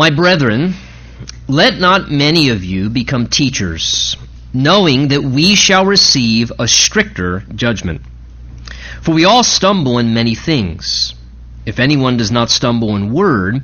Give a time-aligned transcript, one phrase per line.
[0.00, 0.76] My brethren,
[1.46, 4.16] let not many of you become teachers,
[4.54, 8.00] knowing that we shall receive a stricter judgment.
[9.02, 11.12] For we all stumble in many things.
[11.66, 13.60] If anyone does not stumble in word,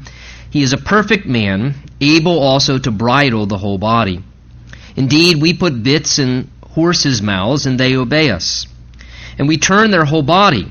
[0.51, 4.23] he is a perfect man, able also to bridle the whole body.
[4.95, 8.67] Indeed, we put bits in horses' mouths, and they obey us.
[9.39, 10.71] And we turn their whole body.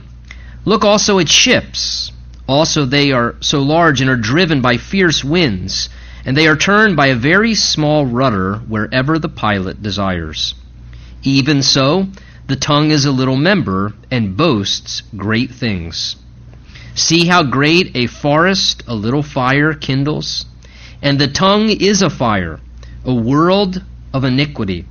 [0.64, 2.12] Look also at ships.
[2.48, 5.90] Also, they are so large and are driven by fierce winds,
[6.26, 10.54] and they are turned by a very small rudder wherever the pilot desires.
[11.24, 12.08] Even so,
[12.48, 16.16] the tongue is a little member and boasts great things.
[16.94, 20.46] See how great a forest a little fire kindles?
[21.02, 22.60] And the tongue is a fire,
[23.04, 24.86] a world of iniquity.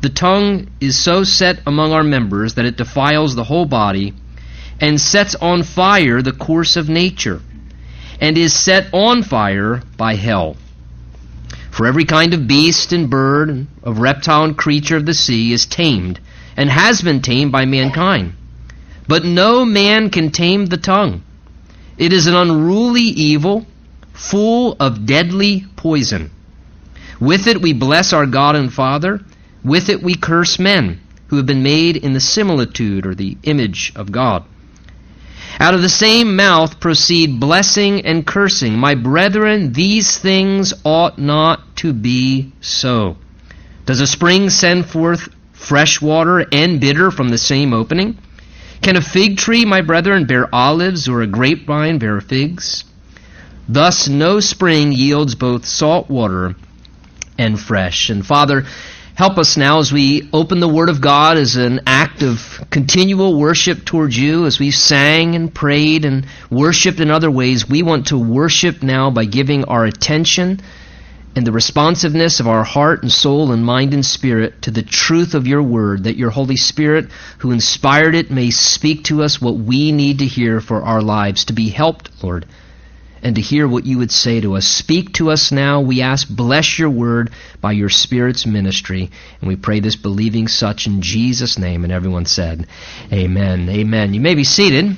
[0.00, 4.14] The tongue is so set among our members that it defiles the whole body
[4.80, 7.40] and sets on fire the course of nature,
[8.20, 10.56] and is set on fire by hell.
[11.70, 15.66] For every kind of beast and bird, of reptile and creature of the sea is
[15.66, 16.20] tamed,
[16.56, 18.32] and has been tamed by mankind.
[19.08, 21.22] But no man can tame the tongue.
[21.98, 23.66] It is an unruly evil,
[24.12, 26.30] full of deadly poison.
[27.20, 29.20] With it we bless our God and Father.
[29.64, 33.92] With it we curse men who have been made in the similitude or the image
[33.96, 34.44] of God.
[35.58, 38.78] Out of the same mouth proceed blessing and cursing.
[38.78, 43.16] My brethren, these things ought not to be so.
[43.86, 48.18] Does a spring send forth fresh water and bitter from the same opening?
[48.82, 52.84] Can a fig tree, my brethren, bear olives, or a grapevine bear figs?
[53.68, 56.54] Thus no spring yields both salt water
[57.38, 58.10] and fresh.
[58.10, 58.66] And Father,
[59.16, 63.40] Help us now as we open the Word of God as an act of continual
[63.40, 67.66] worship towards you, as we sang and prayed and worshiped in other ways.
[67.66, 70.60] We want to worship now by giving our attention
[71.34, 75.32] and the responsiveness of our heart and soul and mind and spirit to the truth
[75.32, 79.56] of your Word, that your Holy Spirit, who inspired it, may speak to us what
[79.56, 82.44] we need to hear for our lives, to be helped, Lord
[83.22, 84.66] and to hear what you would say to us.
[84.66, 86.28] Speak to us now, we ask.
[86.28, 89.10] Bless your word by your Spirit's ministry.
[89.40, 91.84] And we pray this believing such in Jesus' name.
[91.84, 92.66] And everyone said,
[93.12, 93.68] Amen.
[93.68, 94.14] Amen.
[94.14, 94.96] You may be seated.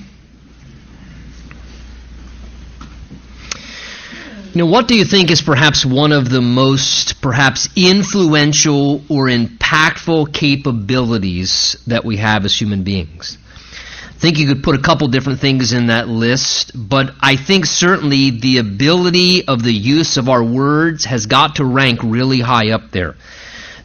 [4.54, 9.26] You know, what do you think is perhaps one of the most perhaps influential or
[9.26, 13.38] impactful capabilities that we have as human beings?
[14.18, 18.30] Think you could put a couple different things in that list, but I think certainly
[18.30, 22.90] the ability of the use of our words has got to rank really high up
[22.90, 23.14] there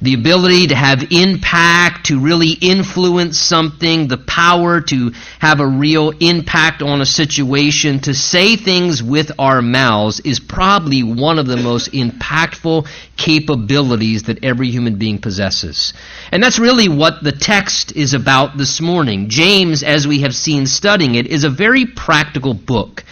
[0.03, 6.11] the ability to have impact, to really influence something, the power to have a real
[6.19, 11.55] impact on a situation, to say things with our mouths is probably one of the
[11.55, 15.93] most impactful capabilities that every human being possesses.
[16.33, 19.29] And that's really what the text is about this morning.
[19.29, 23.05] James, as we have seen studying it, is a very practical book.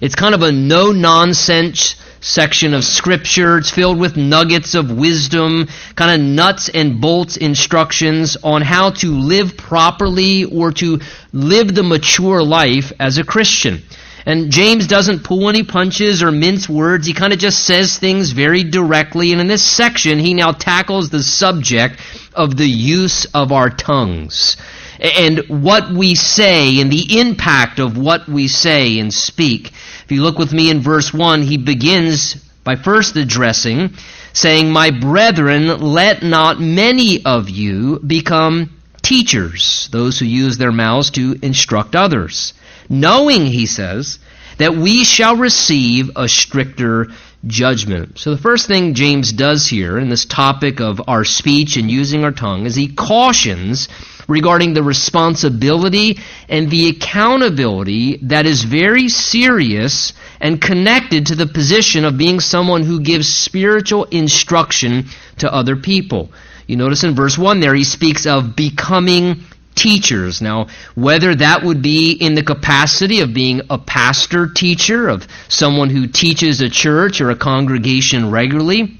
[0.00, 3.58] It's kind of a no nonsense section of Scripture.
[3.58, 9.10] It's filled with nuggets of wisdom, kind of nuts and bolts instructions on how to
[9.10, 11.00] live properly or to
[11.32, 13.82] live the mature life as a Christian.
[14.24, 17.08] And James doesn't pull any punches or mince words.
[17.08, 19.32] He kind of just says things very directly.
[19.32, 21.98] And in this section, he now tackles the subject
[22.32, 24.56] of the use of our tongues
[25.02, 29.72] and what we say and the impact of what we say and speak.
[30.12, 33.94] You look with me in verse 1, he begins by first addressing,
[34.32, 38.70] saying, My brethren, let not many of you become
[39.02, 42.52] teachers, those who use their mouths to instruct others,
[42.88, 44.18] knowing, he says,
[44.58, 47.08] that we shall receive a stricter
[47.46, 48.18] judgment.
[48.18, 52.22] So the first thing James does here in this topic of our speech and using
[52.22, 53.88] our tongue is he cautions
[54.28, 56.18] regarding the responsibility
[56.48, 62.82] and the accountability that is very serious and connected to the position of being someone
[62.82, 65.06] who gives spiritual instruction
[65.38, 66.30] to other people.
[66.66, 69.42] You notice in verse 1 there he speaks of becoming
[69.74, 70.42] teachers.
[70.42, 75.90] Now, whether that would be in the capacity of being a pastor teacher, of someone
[75.90, 78.98] who teaches a church or a congregation regularly,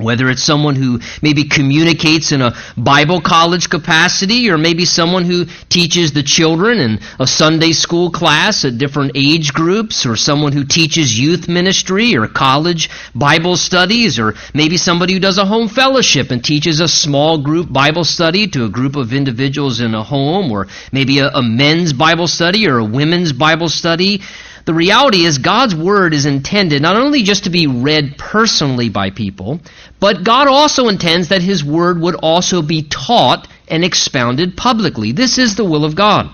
[0.00, 5.46] whether it's someone who maybe communicates in a Bible college capacity, or maybe someone who
[5.68, 10.64] teaches the children in a Sunday school class at different age groups, or someone who
[10.64, 16.30] teaches youth ministry or college Bible studies, or maybe somebody who does a home fellowship
[16.30, 20.50] and teaches a small group Bible study to a group of individuals in a home,
[20.50, 24.22] or maybe a, a men's Bible study or a women's Bible study.
[24.64, 29.10] The reality is God's Word is intended not only just to be read personally by
[29.10, 29.60] people,
[29.98, 35.12] but God also intends that His Word would also be taught and expounded publicly.
[35.12, 36.30] This is the will of God.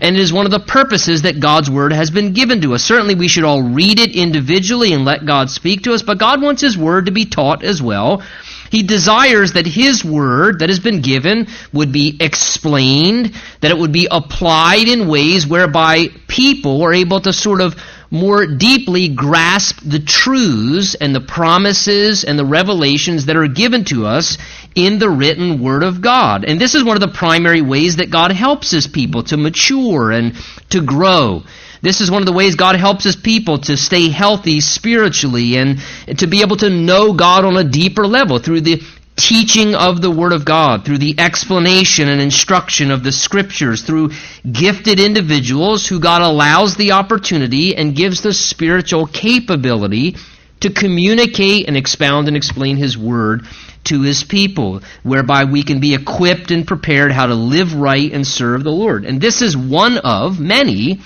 [0.00, 2.84] And it is one of the purposes that God's Word has been given to us.
[2.84, 6.42] Certainly we should all read it individually and let God speak to us, but God
[6.42, 8.22] wants His Word to be taught as well.
[8.70, 13.92] He desires that His Word that has been given would be explained, that it would
[13.92, 17.76] be applied in ways whereby people are able to sort of
[18.10, 24.06] more deeply grasp the truths and the promises and the revelations that are given to
[24.06, 24.38] us
[24.74, 26.44] in the written Word of God.
[26.44, 30.12] And this is one of the primary ways that God helps His people to mature
[30.12, 30.34] and
[30.70, 31.42] to grow.
[31.82, 35.80] This is one of the ways God helps His people to stay healthy spiritually and
[36.18, 38.82] to be able to know God on a deeper level through the
[39.16, 44.10] teaching of the Word of God, through the explanation and instruction of the Scriptures, through
[44.50, 50.16] gifted individuals who God allows the opportunity and gives the spiritual capability
[50.60, 53.46] to communicate and expound and explain His Word
[53.84, 58.26] to His people, whereby we can be equipped and prepared how to live right and
[58.26, 59.04] serve the Lord.
[59.04, 61.00] And this is one of many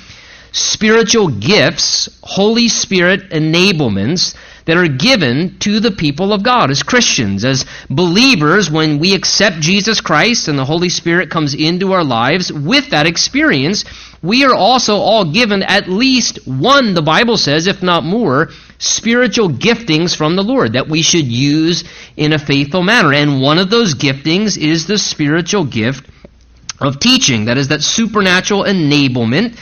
[0.53, 4.35] spiritual gifts, Holy Spirit enablements
[4.67, 9.61] that are given to the people of God as Christians, as believers, when we accept
[9.61, 13.85] Jesus Christ and the Holy Spirit comes into our lives with that experience,
[14.23, 19.49] we are also all given at least one, the Bible says, if not more, spiritual
[19.49, 21.85] giftings from the Lord that we should use
[22.17, 23.13] in a faithful manner.
[23.13, 26.09] And one of those giftings is the spiritual gift
[26.81, 27.47] of teaching.
[27.47, 29.59] That is that supernatural enablement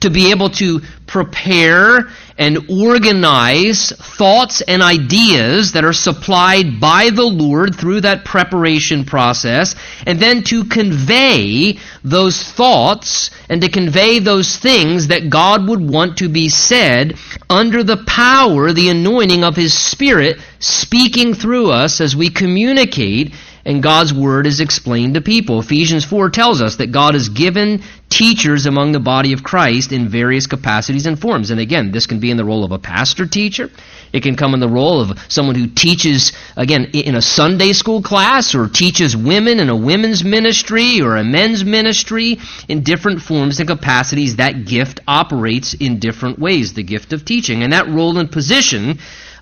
[0.00, 2.08] to be able to prepare
[2.38, 9.74] and organize thoughts and ideas that are supplied by the Lord through that preparation process,
[10.06, 16.18] and then to convey those thoughts and to convey those things that God would want
[16.18, 17.18] to be said
[17.50, 23.82] under the power, the anointing of His Spirit speaking through us as we communicate and
[23.82, 25.60] God's word is explained to people.
[25.60, 30.08] Ephesians 4 tells us that God has given teachers among the body of Christ in
[30.08, 31.50] various capacities and forms.
[31.50, 33.70] And again, this can be in the role of a pastor teacher.
[34.12, 38.02] It can come in the role of someone who teaches, again, in a Sunday school
[38.02, 43.60] class or teaches women in a women's ministry or a men's ministry in different forms
[43.60, 44.36] and capacities.
[44.36, 47.62] That gift operates in different ways, the gift of teaching.
[47.62, 48.98] And that role and position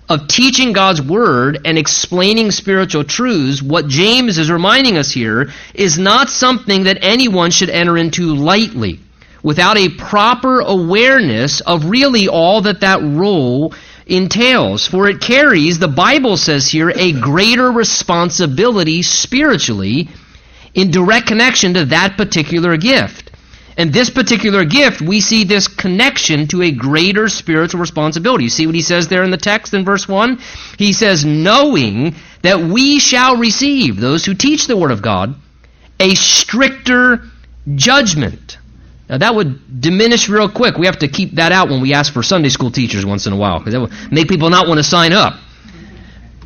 [0.09, 5.99] of teaching God's Word and explaining spiritual truths, what James is reminding us here is
[5.99, 8.99] not something that anyone should enter into lightly
[9.43, 13.73] without a proper awareness of really all that that role
[14.07, 14.87] entails.
[14.87, 20.09] For it carries, the Bible says here, a greater responsibility spiritually
[20.73, 23.28] in direct connection to that particular gift.
[23.77, 28.43] And this particular gift, we see this connection to a greater spiritual responsibility.
[28.43, 30.39] You see what he says there in the text in verse 1?
[30.77, 35.35] He says, knowing that we shall receive, those who teach the Word of God,
[35.99, 37.23] a stricter
[37.75, 38.57] judgment.
[39.09, 40.77] Now that would diminish real quick.
[40.77, 43.33] We have to keep that out when we ask for Sunday school teachers once in
[43.33, 45.39] a while, because that would make people not want to sign up.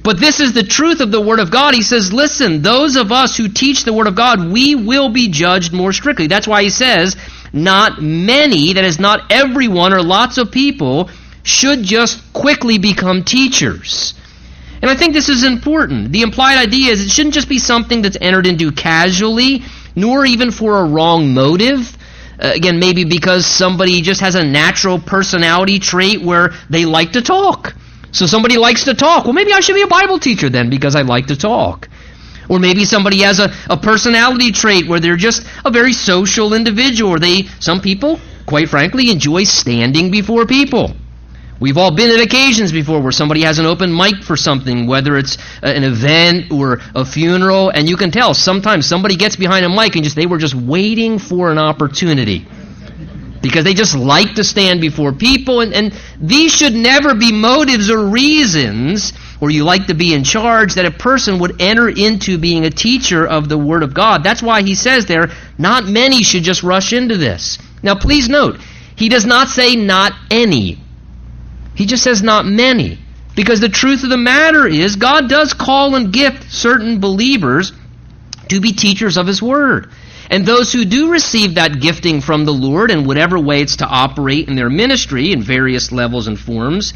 [0.03, 1.73] But this is the truth of the Word of God.
[1.73, 5.29] He says, listen, those of us who teach the Word of God, we will be
[5.29, 6.27] judged more strictly.
[6.27, 7.15] That's why he says,
[7.53, 11.09] not many, that is, not everyone or lots of people,
[11.43, 14.13] should just quickly become teachers.
[14.81, 16.11] And I think this is important.
[16.11, 19.63] The implied idea is it shouldn't just be something that's entered into casually,
[19.95, 21.97] nor even for a wrong motive.
[22.37, 27.21] Uh, again, maybe because somebody just has a natural personality trait where they like to
[27.21, 27.73] talk.
[28.13, 29.25] So somebody likes to talk.
[29.25, 31.89] Well, maybe I should be a Bible teacher then because I like to talk.
[32.47, 37.11] Or maybe somebody has a, a personality trait where they're just a very social individual.
[37.11, 40.93] Or they, some people, quite frankly, enjoy standing before people.
[41.59, 45.17] We've all been at occasions before where somebody has an open mic for something, whether
[45.17, 49.65] it's uh, an event or a funeral, and you can tell sometimes somebody gets behind
[49.65, 52.45] a mic and just they were just waiting for an opportunity
[53.43, 55.59] because they just like to stand before people.
[55.59, 60.23] And, and these should never be motives or reasons or you like to be in
[60.23, 64.23] charge that a person would enter into being a teacher of the Word of God.
[64.23, 67.59] That's why he says there, not many should just rush into this.
[67.83, 68.61] Now, please note,
[68.95, 70.79] he does not say not any.
[71.75, 72.99] He just says not many.
[73.35, 77.73] Because the truth of the matter is, God does call and gift certain believers
[78.47, 79.91] to be teachers of His Word.
[80.33, 83.85] And those who do receive that gifting from the Lord in whatever way it's to
[83.85, 86.91] operate in their ministry in various levels and forms,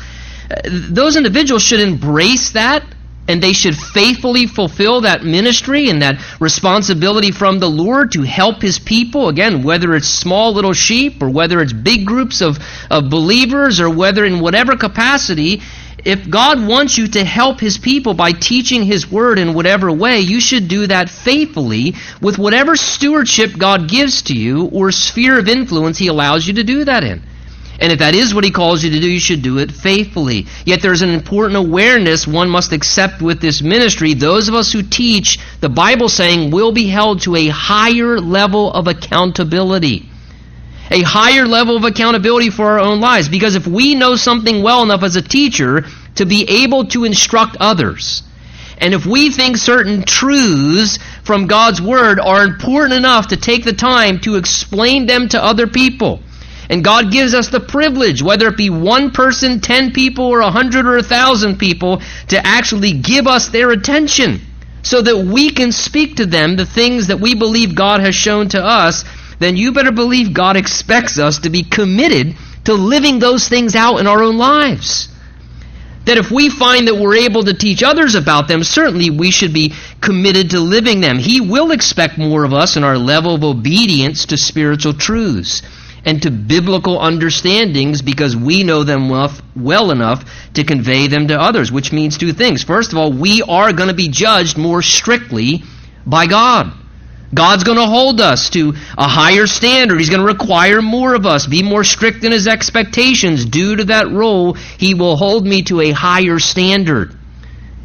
[0.49, 2.83] uh, those individuals should embrace that
[3.27, 8.63] and they should faithfully fulfill that ministry and that responsibility from the Lord to help
[8.63, 9.29] His people.
[9.29, 12.57] Again, whether it's small little sheep or whether it's big groups of,
[12.89, 15.61] of believers or whether in whatever capacity,
[16.05, 20.19] if God wants you to help His people by teaching His Word in whatever way,
[20.19, 25.47] you should do that faithfully with whatever stewardship God gives to you or sphere of
[25.47, 27.21] influence He allows you to do that in.
[27.79, 30.47] And if that is what he calls you to do, you should do it faithfully.
[30.65, 34.15] Yet there's an important awareness one must accept with this ministry.
[34.15, 38.71] Those of us who teach, the Bible saying, will be held to a higher level
[38.73, 40.09] of accountability.
[40.89, 43.29] A higher level of accountability for our own lives.
[43.29, 47.57] Because if we know something well enough as a teacher to be able to instruct
[47.59, 48.23] others,
[48.79, 53.73] and if we think certain truths from God's Word are important enough to take the
[53.73, 56.21] time to explain them to other people,
[56.69, 60.51] and God gives us the privilege, whether it be one person, ten people, or a
[60.51, 64.41] hundred or a thousand people, to actually give us their attention
[64.83, 68.49] so that we can speak to them the things that we believe God has shown
[68.49, 69.03] to us,
[69.39, 73.97] then you better believe God expects us to be committed to living those things out
[73.99, 75.09] in our own lives.
[76.05, 79.53] That if we find that we're able to teach others about them, certainly we should
[79.53, 81.19] be committed to living them.
[81.19, 85.61] He will expect more of us in our level of obedience to spiritual truths
[86.05, 91.39] and to biblical understandings because we know them well, well enough to convey them to
[91.39, 92.63] others, which means two things.
[92.63, 95.63] First of all, we are going to be judged more strictly
[96.05, 96.71] by God.
[97.33, 99.99] God's going to hold us to a higher standard.
[99.99, 103.45] He's going to require more of us, be more strict in his expectations.
[103.45, 107.13] Due to that role, he will hold me to a higher standard.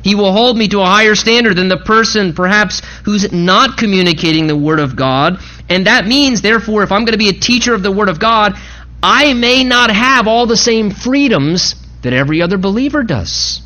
[0.04, 4.48] He will hold me to a higher standard than the person, perhaps, who's not communicating
[4.48, 5.38] the Word of God
[5.72, 8.20] and that means, therefore, if I'm going to be a teacher of the Word of
[8.20, 8.58] God,
[9.02, 13.62] I may not have all the same freedoms that every other believer does.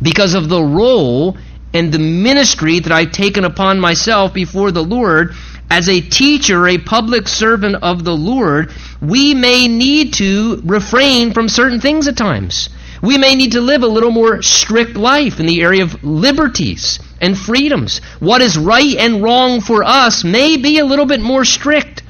[0.00, 1.36] Because of the role
[1.74, 5.34] and the ministry that I've taken upon myself before the Lord,
[5.68, 11.48] as a teacher, a public servant of the Lord, we may need to refrain from
[11.48, 12.68] certain things at times.
[13.02, 17.00] We may need to live a little more strict life in the area of liberties
[17.20, 17.98] and freedoms.
[18.20, 22.03] What is right and wrong for us may be a little bit more strict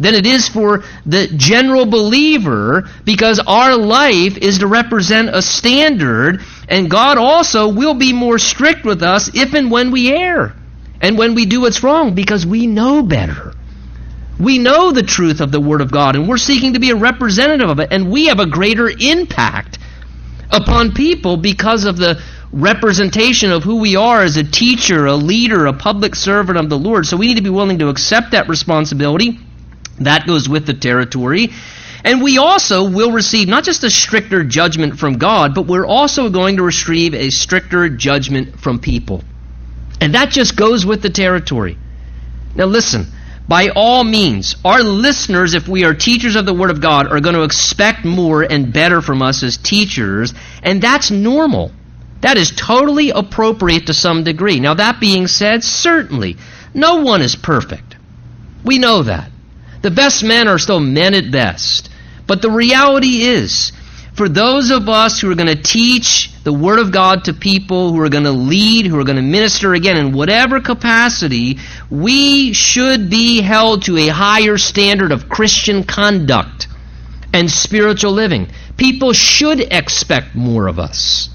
[0.00, 6.40] than it is for the general believer because our life is to represent a standard,
[6.68, 10.54] and God also will be more strict with us if and when we err
[11.00, 13.52] and when we do what's wrong because we know better.
[14.38, 16.96] We know the truth of the Word of God, and we're seeking to be a
[16.96, 19.78] representative of it, and we have a greater impact
[20.50, 25.66] upon people because of the representation of who we are as a teacher, a leader,
[25.66, 27.04] a public servant of the Lord.
[27.06, 29.38] So we need to be willing to accept that responsibility.
[30.00, 31.50] That goes with the territory.
[32.04, 36.30] And we also will receive not just a stricter judgment from God, but we're also
[36.30, 39.24] going to receive a stricter judgment from people.
[40.00, 41.76] And that just goes with the territory.
[42.54, 43.06] Now listen,
[43.48, 47.20] by all means, our listeners, if we are teachers of the Word of God, are
[47.20, 51.72] going to expect more and better from us as teachers, and that's normal.
[52.20, 54.60] That is totally appropriate to some degree.
[54.60, 56.36] Now, that being said, certainly,
[56.74, 57.96] no one is perfect.
[58.64, 59.30] We know that.
[59.82, 61.90] The best men are still men at best.
[62.26, 63.72] But the reality is,
[64.14, 67.92] for those of us who are going to teach the Word of God to people,
[67.92, 71.58] who are going to lead, who are going to minister again in whatever capacity,
[71.88, 76.66] we should be held to a higher standard of Christian conduct
[77.32, 78.48] and spiritual living.
[78.76, 81.30] People should expect more of us.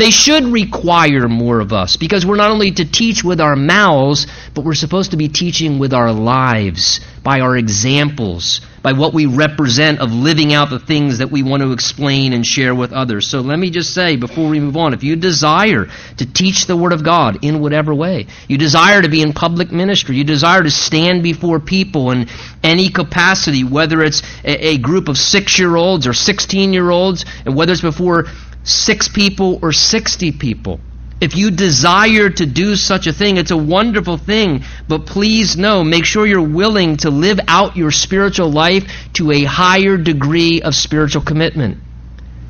[0.00, 4.26] They should require more of us because we're not only to teach with our mouths,
[4.54, 9.26] but we're supposed to be teaching with our lives, by our examples, by what we
[9.26, 13.26] represent of living out the things that we want to explain and share with others.
[13.26, 16.78] So let me just say before we move on, if you desire to teach the
[16.78, 20.62] Word of God in whatever way, you desire to be in public ministry, you desire
[20.62, 22.28] to stand before people in
[22.62, 27.54] any capacity, whether it's a, group of six year olds or 16 year olds, and
[27.54, 28.24] whether it's before
[28.64, 30.80] six people or 60 people.
[31.20, 34.64] If you desire to do such a thing, it's a wonderful thing.
[34.88, 39.44] But please know, make sure you're willing to live out your spiritual life to a
[39.44, 41.78] higher degree of spiritual commitment.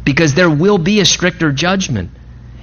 [0.05, 2.11] Because there will be a stricter judgment.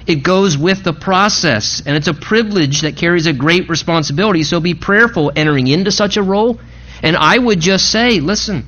[0.07, 4.43] It goes with the process, and it's a privilege that carries a great responsibility.
[4.43, 6.57] So be prayerful entering into such a role.
[7.03, 8.65] And I would just say, listen,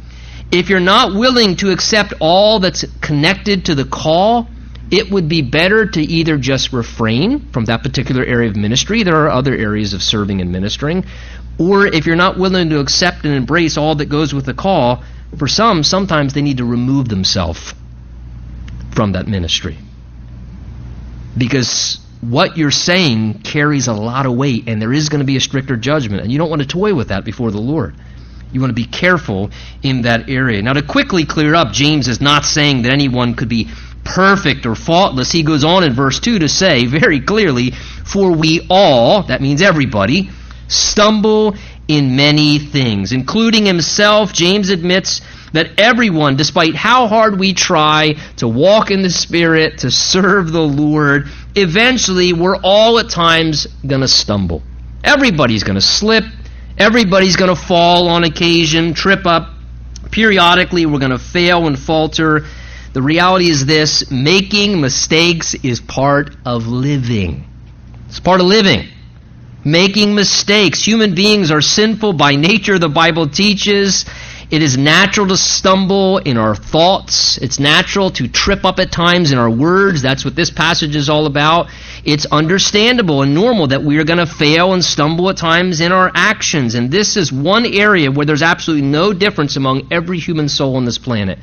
[0.51, 4.49] if you're not willing to accept all that's connected to the call,
[4.91, 9.03] it would be better to either just refrain from that particular area of ministry.
[9.03, 11.05] There are other areas of serving and ministering.
[11.59, 15.03] Or if you're not willing to accept and embrace all that goes with the call,
[15.37, 17.73] for some, sometimes they need to remove themselves
[18.95, 19.77] from that ministry.
[21.37, 25.37] Because what you're saying carries a lot of weight, and there is going to be
[25.37, 26.23] a stricter judgment.
[26.23, 27.95] And you don't want to toy with that before the Lord.
[28.51, 29.51] You want to be careful
[29.83, 30.61] in that area.
[30.61, 33.69] Now, to quickly clear up, James is not saying that anyone could be
[34.09, 35.31] perfect or faultless.
[35.31, 39.61] He goes on in verse 2 to say very clearly, For we all, that means
[39.61, 40.29] everybody,
[40.67, 41.55] stumble
[41.87, 44.33] in many things, including himself.
[44.33, 45.21] James admits
[45.53, 50.61] that everyone, despite how hard we try to walk in the Spirit, to serve the
[50.61, 54.61] Lord, eventually we're all at times going to stumble.
[55.03, 56.23] Everybody's going to slip.
[56.77, 59.49] Everybody's going to fall on occasion, trip up.
[60.11, 62.45] Periodically, we're going to fail and falter.
[62.91, 67.45] The reality is this making mistakes is part of living.
[68.07, 68.87] It's part of living.
[69.63, 70.83] Making mistakes.
[70.83, 74.05] Human beings are sinful by nature, the Bible teaches.
[74.49, 77.37] It is natural to stumble in our thoughts.
[77.37, 80.01] It's natural to trip up at times in our words.
[80.01, 81.67] That's what this passage is all about.
[82.03, 85.91] It's understandable and normal that we are going to fail and stumble at times in
[85.91, 86.73] our actions.
[86.73, 90.85] And this is one area where there's absolutely no difference among every human soul on
[90.85, 91.37] this planet.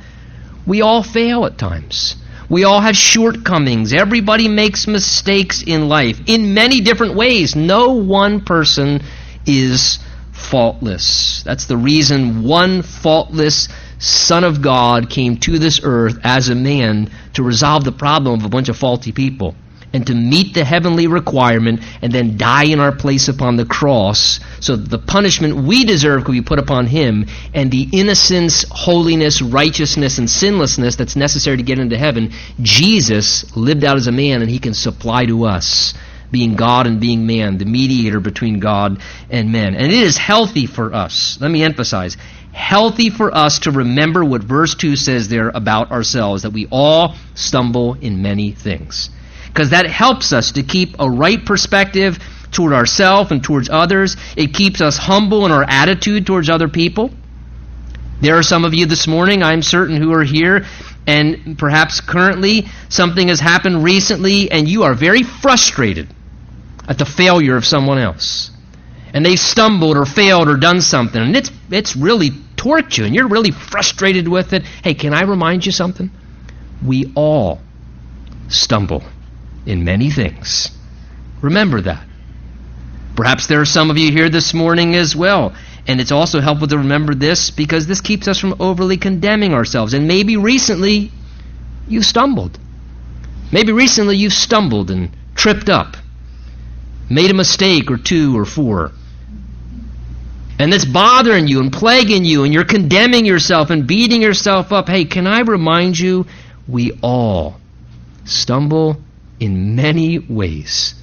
[0.66, 2.16] We all fail at times.
[2.48, 3.92] We all have shortcomings.
[3.92, 7.56] Everybody makes mistakes in life in many different ways.
[7.56, 9.02] No one person
[9.46, 9.98] is
[10.32, 11.42] faultless.
[11.44, 13.68] That's the reason one faultless
[13.98, 18.44] Son of God came to this earth as a man to resolve the problem of
[18.44, 19.54] a bunch of faulty people
[19.96, 24.40] and to meet the heavenly requirement and then die in our place upon the cross
[24.60, 27.24] so that the punishment we deserve could be put upon him
[27.54, 33.84] and the innocence, holiness, righteousness, and sinlessness that's necessary to get into heaven, Jesus lived
[33.84, 35.94] out as a man and he can supply to us
[36.30, 39.00] being God and being man, the mediator between God
[39.30, 39.74] and men.
[39.74, 42.18] And it is healthy for us, let me emphasize,
[42.52, 47.14] healthy for us to remember what verse 2 says there about ourselves, that we all
[47.34, 49.08] stumble in many things.
[49.56, 52.18] Because that helps us to keep a right perspective
[52.52, 54.14] toward ourselves and towards others.
[54.36, 57.10] It keeps us humble in our attitude towards other people.
[58.20, 60.66] There are some of you this morning, I'm certain, who are here,
[61.06, 66.06] and perhaps currently something has happened recently, and you are very frustrated
[66.86, 68.50] at the failure of someone else.
[69.14, 73.14] And they stumbled or failed or done something, and it's, it's really tortured you, and
[73.14, 74.64] you're really frustrated with it.
[74.84, 76.10] Hey, can I remind you something?
[76.84, 77.62] We all
[78.48, 79.02] stumble
[79.66, 80.70] in many things.
[81.42, 82.06] Remember that.
[83.16, 85.54] Perhaps there are some of you here this morning as well
[85.86, 89.94] and it's also helpful to remember this because this keeps us from overly condemning ourselves.
[89.94, 91.12] And maybe recently
[91.86, 92.58] you stumbled.
[93.52, 95.96] Maybe recently you've stumbled and tripped up,
[97.08, 98.90] made a mistake or two or four.
[100.58, 104.88] And that's bothering you and plaguing you, and you're condemning yourself and beating yourself up.
[104.88, 106.26] Hey, can I remind you,
[106.66, 107.60] we all
[108.24, 109.00] stumble
[109.40, 110.94] in many ways.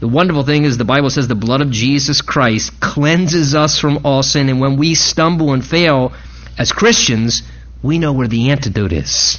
[0.00, 4.00] The wonderful thing is the Bible says the blood of Jesus Christ cleanses us from
[4.04, 4.48] all sin.
[4.48, 6.12] And when we stumble and fail
[6.58, 7.42] as Christians,
[7.82, 9.38] we know where the antidote is.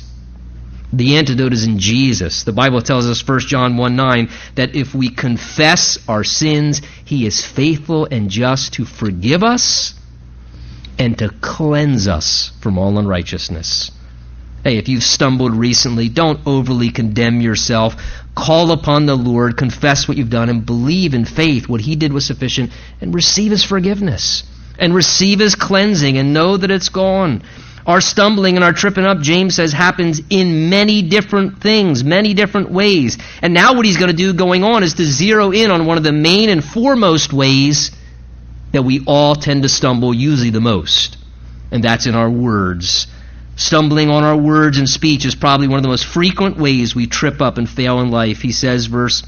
[0.94, 2.44] The antidote is in Jesus.
[2.44, 7.26] The Bible tells us, 1 John 1 9, that if we confess our sins, He
[7.26, 9.96] is faithful and just to forgive us
[11.00, 13.92] and to cleanse us from all unrighteousness.
[14.64, 17.96] Hey, if you've stumbled recently, don't overly condemn yourself.
[18.36, 22.14] Call upon the Lord, confess what you've done, and believe in faith what He did
[22.14, 24.44] was sufficient, and receive His forgiveness,
[24.80, 27.44] and receive His cleansing, and know that it's gone.
[27.86, 32.72] Our stumbling and our tripping up, James says, happens in many different things, many different
[32.72, 33.18] ways.
[33.42, 35.98] And now what he's going to do going on is to zero in on one
[35.98, 37.92] of the main and foremost ways
[38.72, 41.18] that we all tend to stumble, usually the most.
[41.72, 43.08] And that's in our words.
[43.56, 47.06] Stumbling on our words and speech is probably one of the most frequent ways we
[47.06, 48.42] trip up and fail in life.
[48.42, 49.24] He says, verse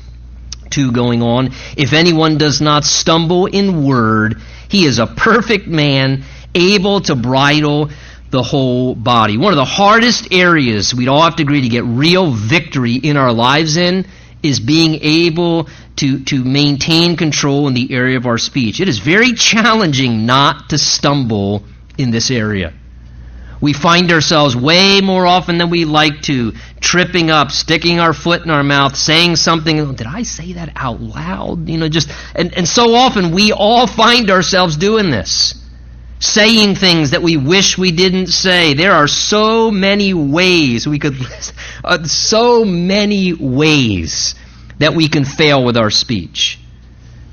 [0.72, 6.24] 2 going on, If anyone does not stumble in word, he is a perfect man,
[6.56, 7.92] able to bridle
[8.32, 9.38] the whole body.
[9.38, 13.18] One of the hardest areas we'd all have to agree to get real victory in
[13.18, 14.08] our lives in
[14.42, 18.80] is being able to, to maintain control in the area of our speech.
[18.80, 21.64] It is very challenging not to stumble
[21.98, 22.74] in this area.
[23.62, 28.44] We find ourselves way more often than we like to tripping up, sticking our foot
[28.44, 29.96] in our mouth, saying something.
[29.96, 31.68] Did I say that out loud?
[31.68, 35.56] You know, just and, and so often we all find ourselves doing this.
[36.20, 38.74] Saying things that we wish we didn't say.
[38.74, 41.16] There are so many ways we could,
[41.84, 44.36] uh, so many ways
[44.80, 46.60] that we can fail with our speech.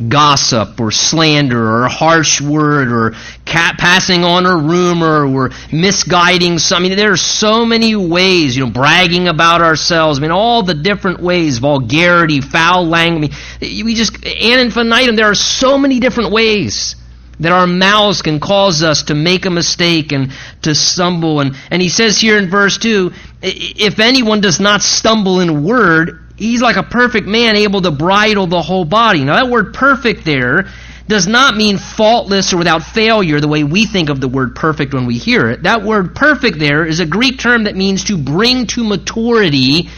[0.09, 6.59] Gossip or slander or a harsh word or cat passing on a rumor or misguiding
[6.59, 6.85] some.
[6.85, 10.19] I mean, there are so many ways, you know, bragging about ourselves.
[10.19, 13.33] I mean, all the different ways, vulgarity, foul language.
[13.61, 16.97] We just, and infinitum, there are so many different ways
[17.41, 21.41] that our mouths can cause us to make a mistake and to stumble.
[21.41, 23.13] And, and he says here in verse 2,
[23.43, 28.47] if anyone does not stumble in word, he's like a perfect man able to bridle
[28.47, 29.25] the whole body.
[29.25, 30.69] Now, that word perfect there
[31.09, 34.95] does not mean faultless or without failure the way we think of the word perfect
[34.95, 35.63] when we hear it.
[35.65, 39.89] That word perfect there is a Greek term that means to bring to maturity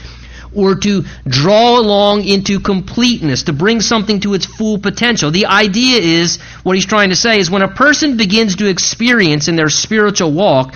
[0.54, 5.30] or to draw along into completeness, to bring something to its full potential.
[5.30, 9.48] The idea is, what he's trying to say is when a person begins to experience
[9.48, 10.74] in their spiritual walk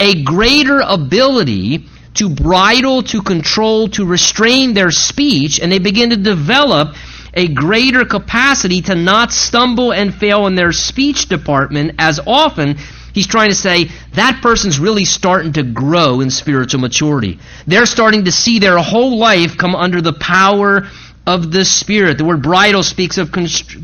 [0.00, 6.16] a greater ability to bridle, to control, to restrain their speech, and they begin to
[6.16, 6.96] develop
[7.34, 12.76] a greater capacity to not stumble and fail in their speech department as often.
[13.12, 17.38] He's trying to say that person's really starting to grow in spiritual maturity.
[17.66, 20.88] They're starting to see their whole life come under the power
[21.26, 22.18] of the Spirit.
[22.18, 23.30] The word bridle speaks of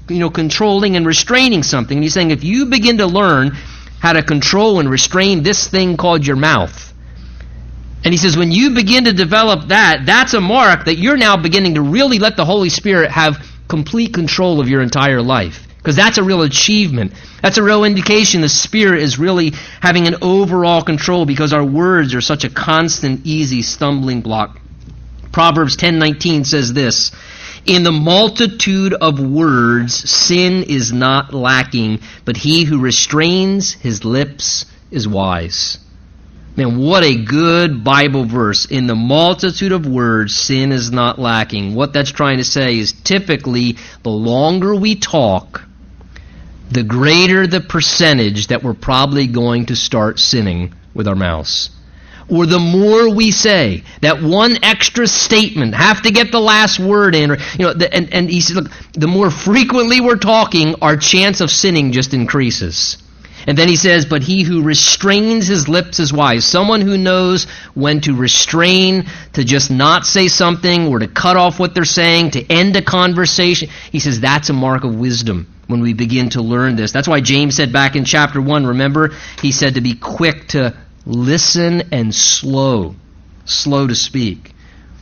[0.09, 1.97] you know, controlling and restraining something.
[1.97, 3.53] And he's saying if you begin to learn
[4.01, 6.86] how to control and restrain this thing called your mouth,
[8.07, 11.37] and he says, when you begin to develop that, that's a mark that you're now
[11.37, 15.67] beginning to really let the Holy Spirit have complete control of your entire life.
[15.79, 17.15] Because that's a real achievement.
[17.43, 22.15] That's a real indication the Spirit is really having an overall control because our words
[22.15, 24.61] are such a constant, easy stumbling block.
[25.33, 27.11] Proverbs 10:19 says this,
[27.65, 34.65] "In the multitude of words sin is not lacking, but he who restrains his lips
[34.93, 35.79] is wise."
[36.57, 38.65] Man, what a good Bible verse.
[38.65, 41.75] In the multitude of words, sin is not lacking.
[41.75, 45.63] What that's trying to say is typically the longer we talk,
[46.71, 51.69] the greater the percentage that we're probably going to start sinning with our mouths.
[52.29, 57.15] Or the more we say, that one extra statement, have to get the last word
[57.15, 60.77] in, or, you know, the, and, and he said, look, the more frequently we're talking,
[60.81, 62.97] our chance of sinning just increases.
[63.47, 66.45] And then he says, But he who restrains his lips is wise.
[66.45, 71.61] Someone who knows when to restrain, to just not say something, or to cut off
[71.61, 73.69] what they're saying, to end a conversation.
[73.93, 76.93] He says that's a mark of wisdom when we begin to learn this.
[76.93, 79.13] That's why James said back in chapter 1, remember?
[79.41, 82.97] He said to be quick to listen and slow,
[83.45, 84.53] slow to speak.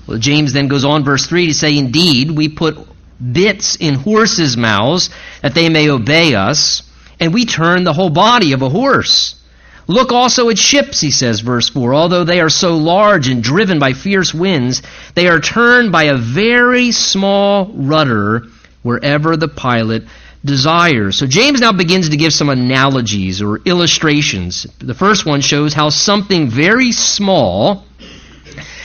[0.07, 2.77] Well, James then goes on, verse 3, to say, Indeed, we put
[3.33, 5.09] bits in horses' mouths
[5.41, 6.83] that they may obey us
[7.25, 9.35] and we turn the whole body of a horse.
[9.87, 11.95] Look also at ships, he says, verse 4.
[11.95, 14.83] Although they are so large and driven by fierce winds,
[15.15, 18.43] they are turned by a very small rudder
[18.83, 20.05] wherever the pilot
[20.45, 21.17] desires.
[21.17, 24.67] So James now begins to give some analogies or illustrations.
[24.79, 27.87] The first one shows how something very small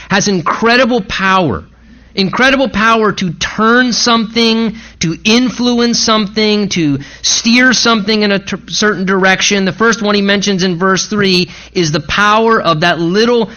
[0.08, 1.66] has incredible power
[2.14, 9.64] incredible power to turn something, to influence something, to steer something in a certain direction.
[9.64, 13.50] The first one he mentions in verse 3 is the power of that little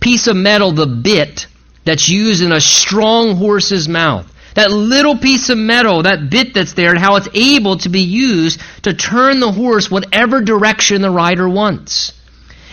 [0.00, 1.46] piece of metal, the bit,
[1.84, 4.26] that's used in a strong horse's mouth.
[4.54, 8.00] That little piece of metal, that bit that's there, and how it's able to be
[8.00, 12.12] used to turn the horse whatever direction the rider wants.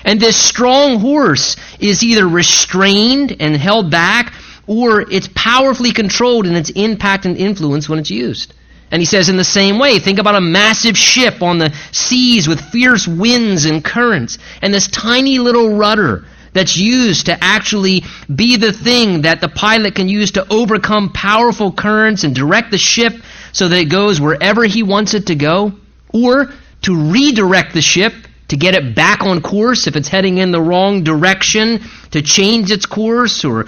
[0.04, 4.34] And this strong horse is either restrained and held back
[4.68, 8.54] or it's powerfully controlled in its impact and influence when it's used.
[8.92, 12.48] And he says, in the same way, think about a massive ship on the seas
[12.48, 18.04] with fierce winds and currents, and this tiny little rudder that's used to actually
[18.34, 22.78] be the thing that the pilot can use to overcome powerful currents and direct the
[22.78, 23.14] ship
[23.52, 25.74] so that it goes wherever he wants it to go,
[26.14, 26.52] or
[26.84, 28.14] to redirect the ship
[28.48, 32.72] to get it back on course if it's heading in the wrong direction, to change
[32.72, 33.66] its course or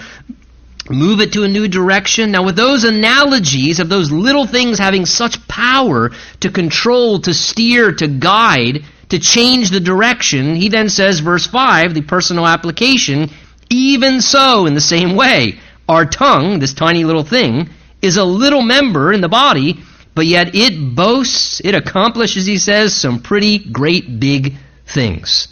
[0.90, 2.32] move it to a new direction.
[2.32, 7.92] Now, with those analogies of those little things having such power to control, to steer,
[7.92, 13.30] to guide, to change the direction, he then says, verse 5, the personal application,
[13.68, 17.68] even so, in the same way, our tongue, this tiny little thing,
[18.02, 19.80] is a little member in the body,
[20.14, 24.54] but yet it boasts, it accomplishes, he says, some pretty great big
[24.86, 25.48] things.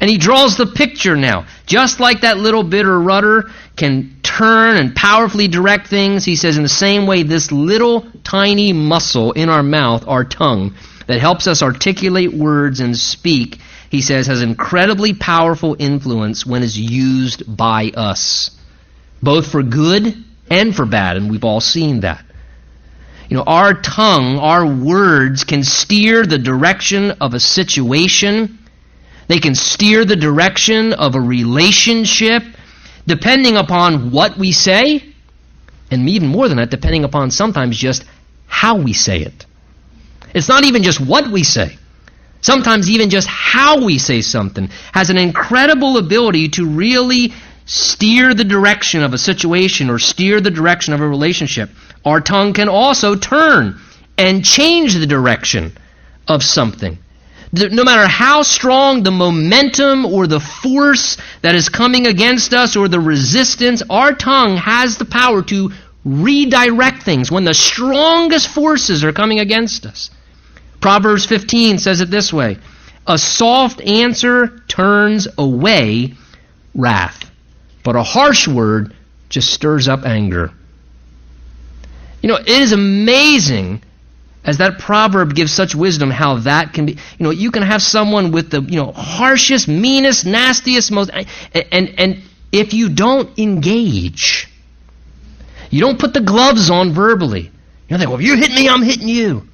[0.00, 1.46] And he draws the picture now.
[1.66, 6.56] Just like that little bit of rudder can turn and powerfully direct things, he says,
[6.56, 10.74] in the same way, this little tiny muscle in our mouth, our tongue,
[11.06, 13.58] that helps us articulate words and speak,
[13.90, 18.50] he says, has incredibly powerful influence when it's used by us,
[19.22, 22.24] both for good and for bad, and we've all seen that.
[23.28, 28.58] You know, our tongue, our words can steer the direction of a situation.
[29.26, 32.42] They can steer the direction of a relationship
[33.06, 35.04] depending upon what we say,
[35.90, 38.04] and even more than that, depending upon sometimes just
[38.46, 39.46] how we say it.
[40.34, 41.78] It's not even just what we say.
[42.40, 47.32] Sometimes even just how we say something has an incredible ability to really
[47.64, 51.70] steer the direction of a situation or steer the direction of a relationship.
[52.04, 53.80] Our tongue can also turn
[54.18, 55.72] and change the direction
[56.28, 56.98] of something.
[57.56, 62.88] No matter how strong the momentum or the force that is coming against us or
[62.88, 65.70] the resistance, our tongue has the power to
[66.04, 70.10] redirect things when the strongest forces are coming against us.
[70.80, 72.58] Proverbs 15 says it this way
[73.06, 76.14] A soft answer turns away
[76.74, 77.30] wrath,
[77.84, 78.94] but a harsh word
[79.28, 80.50] just stirs up anger.
[82.20, 83.82] You know, it is amazing
[84.44, 87.82] as that proverb gives such wisdom how that can be you know you can have
[87.82, 91.10] someone with the you know harshest meanest nastiest most
[91.72, 94.48] and and if you don't engage
[95.70, 97.50] you don't put the gloves on verbally
[97.88, 99.48] you think well if you hit me i'm hitting you.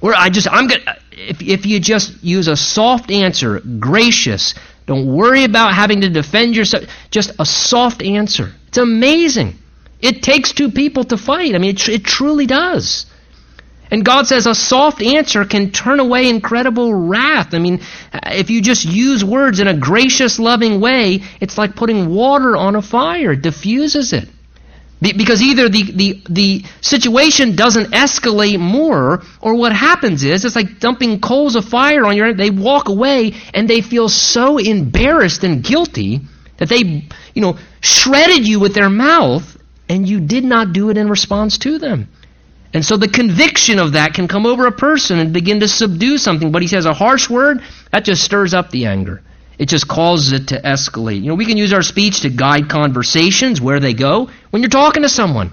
[0.00, 4.54] Or i just i'm gonna if, if you just use a soft answer gracious
[4.88, 8.54] don't worry about having to defend yourself just a soft answer.
[8.68, 9.54] It's amazing.
[10.00, 11.54] It takes two people to fight.
[11.54, 13.04] I mean it, it truly does
[13.90, 17.54] and God says a soft answer can turn away incredible wrath.
[17.54, 17.80] I mean,
[18.12, 22.56] uh, if you just use words in a gracious, loving way, it's like putting water
[22.56, 24.28] on a fire, it diffuses it.
[25.00, 30.80] Because either the, the, the situation doesn't escalate more, or what happens is it's like
[30.80, 32.34] dumping coals of fire on your.
[32.34, 36.22] They walk away and they feel so embarrassed and guilty
[36.56, 39.56] that they, you know, shredded you with their mouth,
[39.88, 42.08] and you did not do it in response to them.
[42.74, 46.18] And so the conviction of that can come over a person and begin to subdue
[46.18, 46.52] something.
[46.52, 49.22] But he says a harsh word, that just stirs up the anger.
[49.58, 51.22] It just causes it to escalate.
[51.22, 54.30] You know, we can use our speech to guide conversations where they go.
[54.50, 55.52] When you're talking to someone,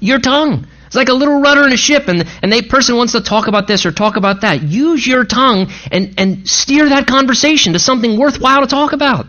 [0.00, 0.66] your tongue.
[0.86, 3.48] It's like a little rudder in a ship, and, and the person wants to talk
[3.48, 4.62] about this or talk about that.
[4.62, 9.26] Use your tongue and, and steer that conversation to something worthwhile to talk about.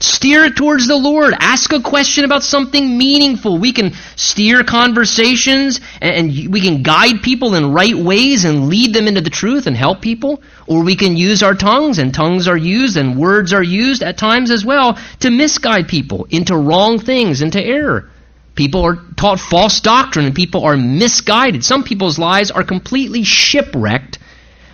[0.00, 1.34] Steer it towards the Lord.
[1.38, 3.58] Ask a question about something meaningful.
[3.58, 9.08] We can steer conversations and, we can guide people in right ways and lead them
[9.08, 10.40] into the truth and help people.
[10.68, 14.18] Or we can use our tongues, and tongues are used and words are used at
[14.18, 18.08] times as well to misguide people into wrong things, into error.
[18.54, 21.64] People are taught false doctrine and people are misguided.
[21.64, 24.18] Some people's lives are completely shipwrecked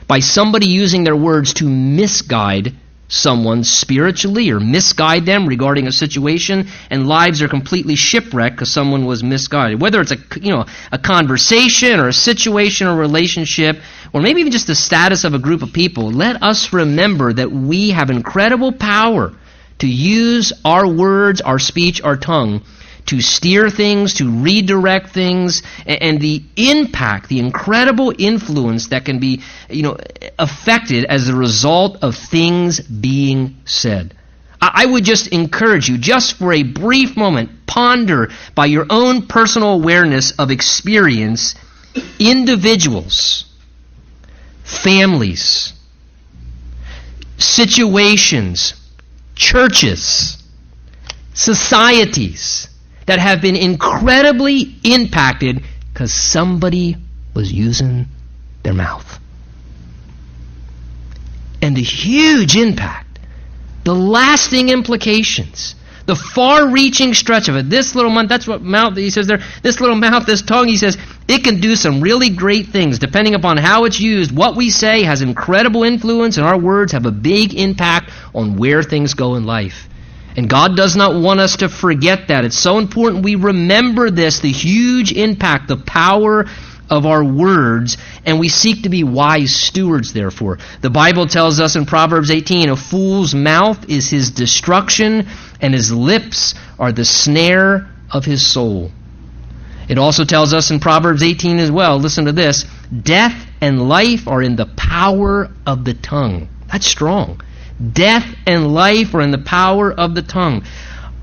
[0.06, 2.74] by somebody using their words to misguide
[3.08, 9.04] someone spiritually or misguide them regarding a situation and lives are completely shipwrecked because someone
[9.04, 9.80] was misguided.
[9.80, 13.80] Whether it's a you know a conversation or a situation or relationship
[14.12, 17.50] or maybe even just the status of a group of people let us remember that
[17.50, 19.32] we have incredible power
[19.78, 22.62] to use our words our speech our tongue
[23.06, 29.42] to steer things, to redirect things, and the impact, the incredible influence that can be,
[29.68, 29.96] you know,
[30.38, 34.14] affected as a result of things being said.
[34.60, 39.74] I would just encourage you, just for a brief moment, ponder by your own personal
[39.74, 41.54] awareness of experience
[42.18, 43.44] individuals,
[44.62, 45.74] families,
[47.36, 48.74] situations,
[49.34, 50.42] churches,
[51.34, 52.68] societies
[53.06, 55.62] that have been incredibly impacted
[55.92, 56.96] because somebody
[57.34, 58.06] was using
[58.62, 59.18] their mouth.
[61.60, 63.18] And the huge impact,
[63.84, 65.74] the lasting implications,
[66.06, 67.70] the far reaching stretch of it.
[67.70, 70.76] This little mouth, that's what mouth, he says there, this little mouth, this tongue, he
[70.76, 74.30] says, it can do some really great things depending upon how it's used.
[74.30, 78.82] What we say has incredible influence, and our words have a big impact on where
[78.82, 79.88] things go in life.
[80.36, 82.44] And God does not want us to forget that.
[82.44, 86.46] It's so important we remember this, the huge impact, the power
[86.90, 90.58] of our words, and we seek to be wise stewards, therefore.
[90.80, 95.28] The Bible tells us in Proverbs 18 a fool's mouth is his destruction,
[95.60, 98.90] and his lips are the snare of his soul.
[99.88, 102.64] It also tells us in Proverbs 18 as well, listen to this
[103.02, 106.48] death and life are in the power of the tongue.
[106.70, 107.40] That's strong.
[107.92, 110.64] Death and life are in the power of the tongue.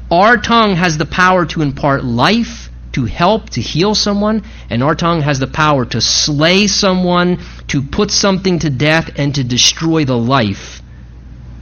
[0.10, 4.96] Our tongue has the power to impart life, to help, to heal someone, and our
[4.96, 10.04] tongue has the power to slay someone, to put something to death, and to destroy
[10.04, 10.82] the life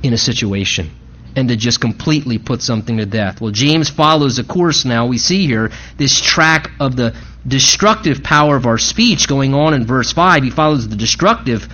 [0.02, 0.90] in a situation
[1.36, 3.40] and to just completely put something to death.
[3.40, 5.06] Well, James follows a course now.
[5.06, 7.16] We see here this track of the
[7.48, 10.44] destructive power of our speech going on in verse 5.
[10.44, 11.68] He follows the destructive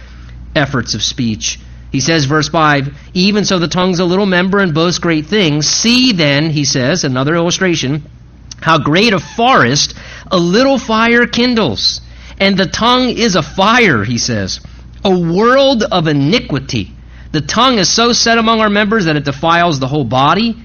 [0.56, 1.60] efforts of speech.
[1.95, 5.65] He says, verse 5, even so the tongue's a little member and boasts great things.
[5.65, 8.03] See then, he says, another illustration,
[8.60, 9.95] how great a forest
[10.29, 12.01] a little fire kindles.
[12.38, 14.60] And the tongue is a fire, he says,
[15.05, 16.91] a world of iniquity.
[17.31, 20.58] The tongue is so set among our members that it defiles the whole body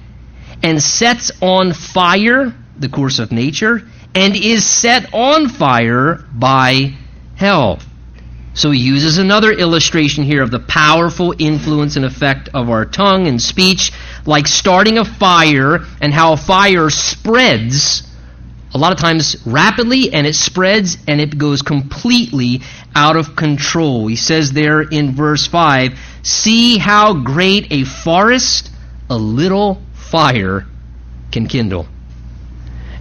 [0.61, 6.95] and sets on fire the course of nature and is set on fire by
[7.37, 7.79] hell.
[8.53, 13.27] So he uses another illustration here of the powerful influence and effect of our tongue
[13.27, 13.93] and speech,
[14.25, 18.03] like starting a fire and how a fire spreads
[18.73, 22.61] a lot of times rapidly and it spreads and it goes completely
[22.95, 24.07] out of control.
[24.07, 28.69] He says there in verse 5 See how great a forest
[29.09, 30.65] a little fire
[31.31, 31.87] can kindle.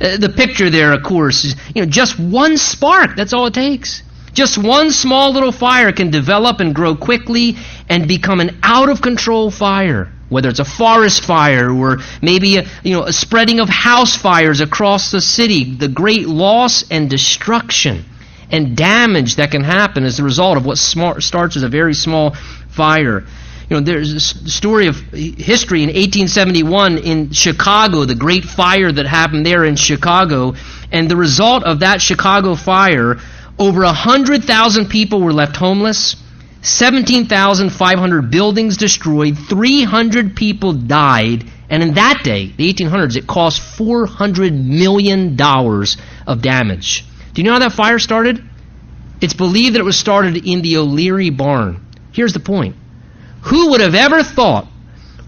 [0.01, 3.17] Uh, the picture there, of course, is you know, just one spark.
[3.17, 4.03] That's all it takes.
[4.33, 7.57] Just one small little fire can develop and grow quickly
[7.88, 10.12] and become an out of control fire.
[10.29, 14.61] Whether it's a forest fire or maybe a, you know, a spreading of house fires
[14.61, 18.05] across the city, the great loss and destruction
[18.51, 21.95] and damage that can happen as a result of what smart, starts as a very
[21.95, 22.35] small
[22.69, 23.25] fire.
[23.69, 29.07] You know, there's a story of history in 1871 in Chicago, the great fire that
[29.07, 30.55] happened there in Chicago,
[30.90, 33.19] and the result of that Chicago fire
[33.61, 36.16] over 100,000 people were left homeless,
[36.62, 44.64] 17,500 buildings destroyed, 300 people died, and in that day, the 1800s, it cost $400
[44.64, 45.38] million
[46.27, 47.05] of damage.
[47.35, 48.42] Do you know how that fire started?
[49.20, 51.87] It's believed that it was started in the O'Leary barn.
[52.12, 52.77] Here's the point
[53.42, 54.66] Who would have ever thought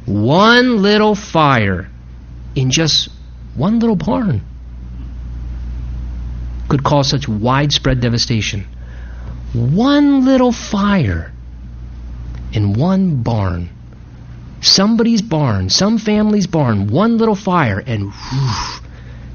[0.06, 1.90] one little fire
[2.54, 3.10] in just
[3.54, 4.40] one little barn
[6.72, 8.66] could cause such widespread devastation.
[9.52, 11.30] One little fire
[12.54, 13.68] in one barn,
[14.62, 18.80] somebody's barn, some family's barn, one little fire, and whew,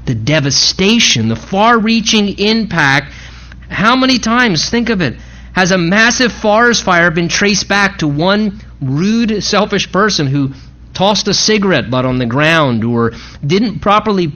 [0.04, 3.12] the devastation, the far reaching impact.
[3.68, 5.14] How many times, think of it,
[5.52, 10.54] has a massive forest fire been traced back to one rude, selfish person who
[10.92, 13.12] tossed a cigarette butt on the ground or
[13.46, 14.32] didn't properly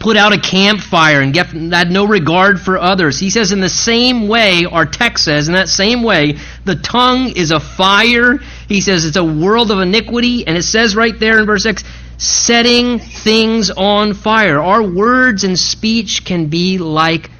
[0.00, 3.18] put out a campfire and get, had no regard for others.
[3.18, 7.30] He says, in the same way, our text says, in that same way, the tongue
[7.30, 8.38] is a fire.
[8.68, 10.46] He says it's a world of iniquity.
[10.46, 11.84] And it says right there in verse 6,
[12.18, 14.60] setting things on fire.
[14.60, 17.30] Our words and speech can be like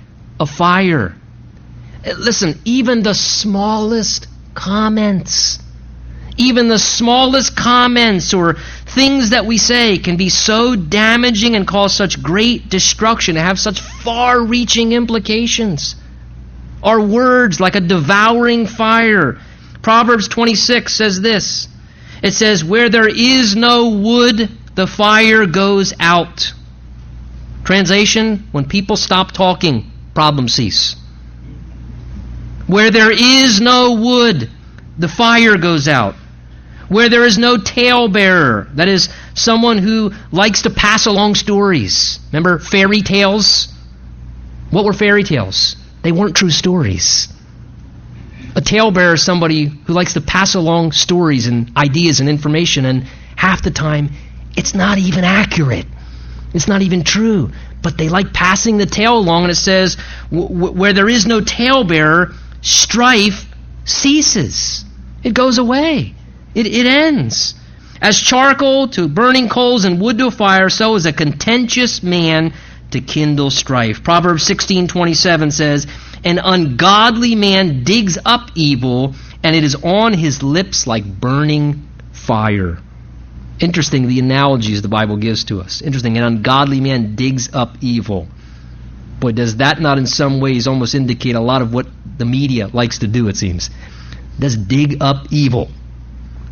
[0.40, 1.14] a fire.
[2.04, 5.58] Listen, even the smallest comments
[6.38, 8.54] even the smallest comments or
[8.86, 13.58] things that we say can be so damaging and cause such great destruction, and have
[13.58, 15.96] such far reaching implications.
[16.82, 19.38] Our words, like a devouring fire.
[19.82, 21.68] Proverbs 26 says this
[22.22, 26.52] it says, Where there is no wood, the fire goes out.
[27.64, 30.94] Translation When people stop talking, problems cease.
[32.68, 34.50] Where there is no wood,
[34.98, 36.14] the fire goes out
[36.88, 42.18] where there is no talebearer, that is, someone who likes to pass along stories.
[42.32, 43.68] Remember fairy tales?
[44.70, 45.76] What were fairy tales?
[46.02, 47.28] They weren't true stories.
[48.56, 53.04] A talebearer is somebody who likes to pass along stories and ideas and information, and
[53.36, 54.10] half the time
[54.56, 55.86] it's not even accurate.
[56.54, 57.52] It's not even true.
[57.82, 59.96] But they like passing the tale along, and it says,
[60.30, 63.46] where there is no talebearer, strife
[63.84, 64.84] ceases.
[65.22, 66.14] It goes away.
[66.58, 67.54] It, it ends.
[68.02, 72.52] As charcoal to burning coals and wood to a fire, so is a contentious man
[72.90, 74.02] to kindle strife.
[74.02, 75.86] Proverbs 16:27 says,
[76.24, 82.78] "An ungodly man digs up evil, and it is on his lips like burning fire."
[83.60, 85.80] Interesting the analogies the Bible gives to us.
[85.80, 88.26] Interesting, an ungodly man digs up evil.
[89.20, 92.68] Boy, does that not in some ways almost indicate a lot of what the media
[92.72, 93.70] likes to do, it seems.
[94.40, 95.70] Does dig up evil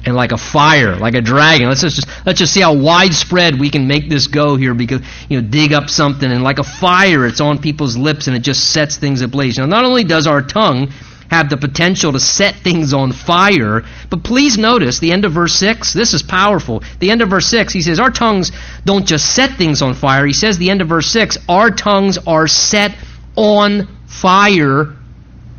[0.06, 1.68] and like a fire, like a dragon.
[1.68, 5.40] Let's just let's just see how widespread we can make this go here because you
[5.40, 8.72] know dig up something and like a fire it's on people's lips and it just
[8.72, 9.58] sets things ablaze.
[9.58, 10.92] Now not only does our tongue
[11.28, 15.54] have the potential to set things on fire, but please notice the end of verse
[15.54, 15.92] 6.
[15.92, 16.84] This is powerful.
[17.00, 18.52] The end of verse 6, he says our tongues
[18.84, 20.24] don't just set things on fire.
[20.24, 22.96] He says the end of verse 6, our tongues are set
[23.34, 24.94] on fire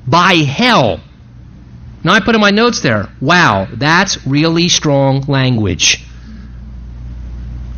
[0.07, 1.01] by hell.
[2.07, 6.05] Now I put in my notes there, wow, that's really strong language.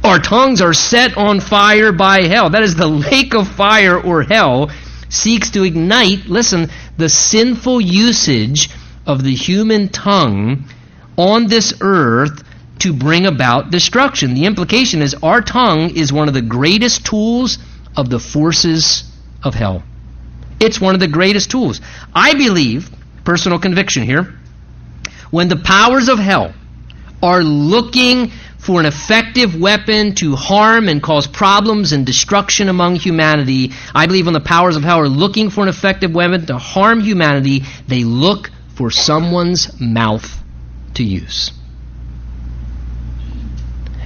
[0.04, 2.52] Our tongues are set on fire by hell.
[2.52, 4.70] That is the lake of fire or hell
[5.10, 8.70] seeks to ignite, listen, the sinful usage
[9.08, 10.66] of the human tongue
[11.18, 12.44] on this earth
[12.82, 14.36] to bring about destruction.
[14.36, 17.58] The implication is our tongue is one of the greatest tools
[17.98, 19.06] of the forces
[19.44, 19.82] of hell.
[20.60, 21.82] It's one of the greatest tools.
[22.14, 22.92] I believe,
[23.30, 24.34] personal conviction here,
[25.30, 26.52] when the powers of hell
[27.22, 33.72] are looking for an effective weapon to harm and cause problems and destruction among humanity,
[33.94, 37.02] I believe when the powers of hell are looking for an effective weapon to harm
[37.02, 40.28] humanity, they look for someone's mouth
[40.96, 41.52] to use.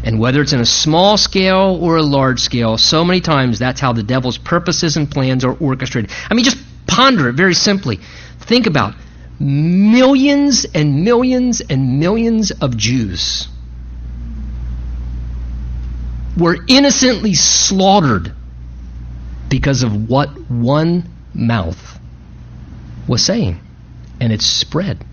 [0.04, 3.80] And whether it's in a small scale or a large scale, so many times that's
[3.80, 6.12] how the devil's purposes and plans are orchestrated.
[6.30, 6.58] I mean, just
[6.88, 8.02] ponder it very simply.
[8.42, 8.96] Think about
[9.40, 13.48] millions and millions and millions of Jews
[16.38, 18.34] were innocently slaughtered
[19.50, 22.00] because of what one mouth
[23.08, 23.60] was saying.
[24.20, 25.06] And it spread.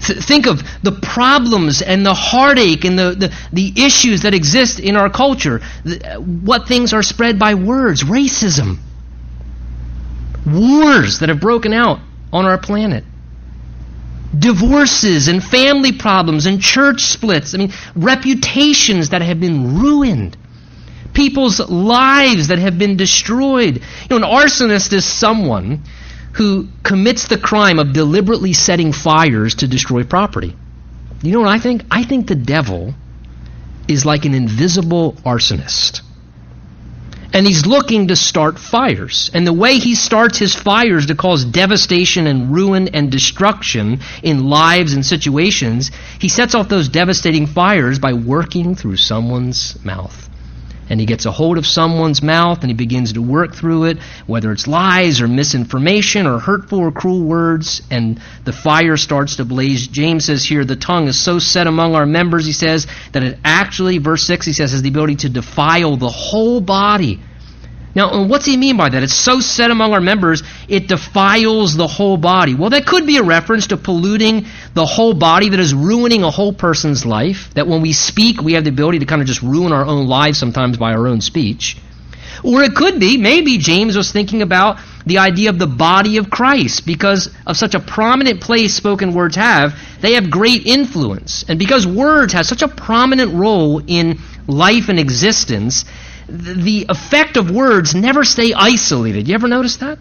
[0.00, 4.80] Th- think of the problems and the heartache and the, the, the issues that exist
[4.80, 5.60] in our culture.
[5.84, 8.02] The, what things are spread by words?
[8.02, 8.78] Racism.
[10.46, 12.00] Wars that have broken out
[12.32, 13.04] on our planet.
[14.38, 17.54] Divorces and family problems and church splits.
[17.54, 20.36] I mean, reputations that have been ruined.
[21.12, 23.82] People's lives that have been destroyed.
[24.08, 25.82] You know, an arsonist is someone
[26.34, 30.56] who commits the crime of deliberately setting fires to destroy property.
[31.22, 31.82] You know what I think?
[31.90, 32.94] I think the devil
[33.88, 36.02] is like an invisible arsonist.
[37.32, 39.30] And he's looking to start fires.
[39.32, 44.48] And the way he starts his fires to cause devastation and ruin and destruction in
[44.48, 50.29] lives and situations, he sets off those devastating fires by working through someone's mouth
[50.90, 53.98] and he gets a hold of someone's mouth and he begins to work through it,
[54.26, 59.44] whether it's lies or misinformation or hurtful or cruel words, and the fire starts to
[59.44, 59.86] blaze.
[59.86, 63.38] James says here, the tongue is so set among our members, he says, that it
[63.44, 67.20] actually, verse 6, he says, has the ability to defile the whole body.
[67.94, 69.02] Now, uh, what's he mean by that?
[69.02, 72.54] It's so set among our members, it defiles the whole body.
[72.54, 76.30] Well, that could be a reference to polluting the whole body that is ruining a
[76.30, 77.52] whole person's life.
[77.54, 80.06] That when we speak, we have the ability to kind of just ruin our own
[80.06, 81.76] lives sometimes by our own speech.
[82.42, 86.30] Or it could be, maybe James was thinking about the idea of the body of
[86.30, 86.86] Christ.
[86.86, 91.44] Because of such a prominent place spoken words have, they have great influence.
[91.48, 95.84] And because words have such a prominent role in life and existence,
[96.30, 99.28] the effect of words never stay isolated.
[99.28, 99.98] You ever notice that?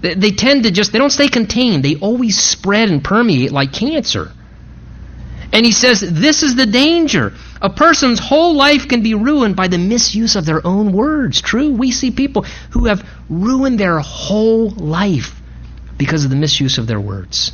[0.00, 1.84] They tend to just, they don't stay contained.
[1.84, 4.32] They always spread and permeate like cancer.
[5.52, 7.32] And he says, this is the danger.
[7.60, 11.40] A person's whole life can be ruined by the misuse of their own words.
[11.40, 15.32] True, we see people who have ruined their whole life
[15.96, 17.50] because of the misuse of their words.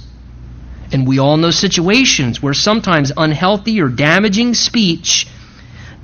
[0.92, 5.26] And we all know situations where sometimes unhealthy or damaging speech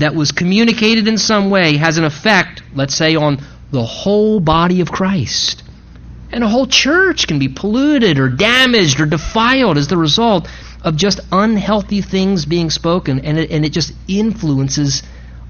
[0.01, 3.41] that was communicated in some way has an effect, let's say, on
[3.71, 5.63] the whole body of Christ.
[6.33, 10.49] And a whole church can be polluted or damaged or defiled as the result
[10.83, 15.03] of just unhealthy things being spoken, and it, and it just influences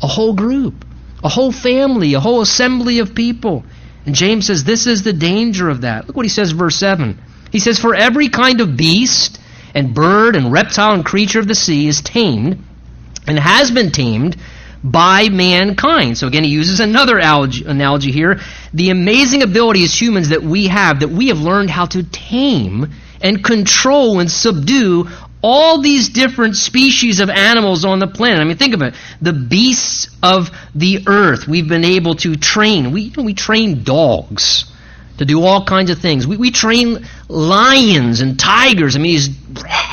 [0.03, 0.84] a whole group,
[1.22, 3.64] a whole family, a whole assembly of people.
[4.07, 6.07] And James says this is the danger of that.
[6.07, 7.18] Look what he says, verse 7.
[7.53, 9.38] He says, For every kind of beast
[9.74, 12.64] and bird and reptile and creature of the sea is tamed
[13.31, 14.37] and has been tamed
[14.83, 16.16] by mankind.
[16.18, 18.41] So again, he uses another analogy here.
[18.72, 22.91] The amazing ability as humans that we have, that we have learned how to tame
[23.20, 25.09] and control and subdue
[25.43, 28.41] all these different species of animals on the planet.
[28.41, 28.95] I mean, think of it.
[29.22, 32.93] The beasts of the earth we've been able to train.
[32.93, 34.70] We, you know, we train dogs
[35.18, 36.26] to do all kinds of things.
[36.26, 38.97] We, we train lions and tigers.
[38.97, 39.20] I mean,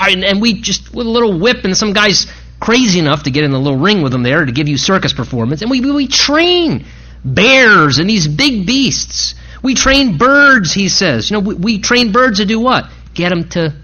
[0.02, 2.28] and, and we just, with a little whip and some guy's
[2.60, 5.14] crazy enough to get in the little ring with them there to give you circus
[5.14, 5.62] performance.
[5.62, 6.86] And we, we train
[7.24, 9.36] bears and these big beasts.
[9.64, 11.30] We train birds, he says.
[11.30, 12.90] You know, we, we train birds to do what?
[13.14, 13.76] Get them to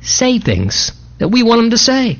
[0.00, 2.18] say things that we want them to say.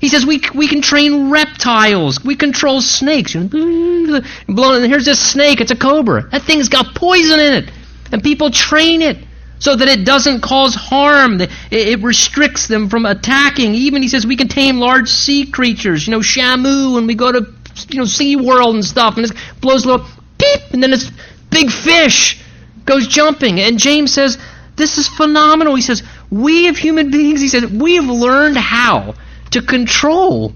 [0.00, 2.22] He says we, we can train reptiles.
[2.22, 3.34] We control snakes.
[3.34, 5.60] You know, and here's this snake.
[5.60, 6.28] It's a cobra.
[6.30, 7.70] That thing's got poison in it.
[8.12, 9.23] And people train it
[9.64, 11.40] so that it doesn't cause harm.
[11.70, 13.74] It restricts them from attacking.
[13.74, 16.06] Even he says we can tame large sea creatures.
[16.06, 17.50] You know, Shamu, and we go to
[17.88, 20.06] you know Sea World and stuff, and it blows a little
[20.36, 21.10] beep, and then this
[21.48, 22.42] big fish
[22.84, 23.58] goes jumping.
[23.58, 24.36] And James says
[24.76, 25.74] this is phenomenal.
[25.76, 27.40] He says we have human beings.
[27.40, 29.14] He said we have learned how
[29.52, 30.52] to control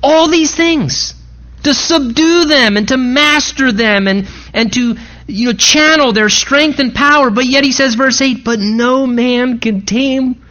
[0.00, 1.12] all these things,
[1.64, 4.96] to subdue them and to master them, and and to
[5.28, 7.30] you know, channel their strength and power.
[7.30, 10.42] But yet he says, verse 8, but no man can tame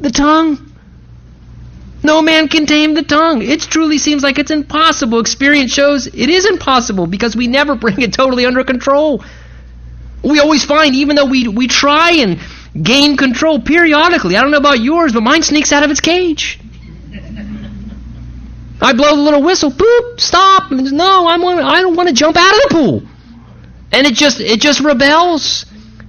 [0.00, 0.72] the tongue.
[2.02, 3.42] No man can tame the tongue.
[3.42, 5.20] It truly seems like it's impossible.
[5.20, 9.22] Experience shows it is impossible because we never bring it totally under control.
[10.22, 12.40] We always find, even though we, we try and
[12.82, 16.58] gain control periodically, I don't know about yours, but mine sneaks out of its cage.
[18.80, 20.70] I blow the little whistle, boop, stop.
[20.70, 23.02] No, I'm, I don't want to jump out of the pool.
[23.94, 25.66] And it just, it just rebels.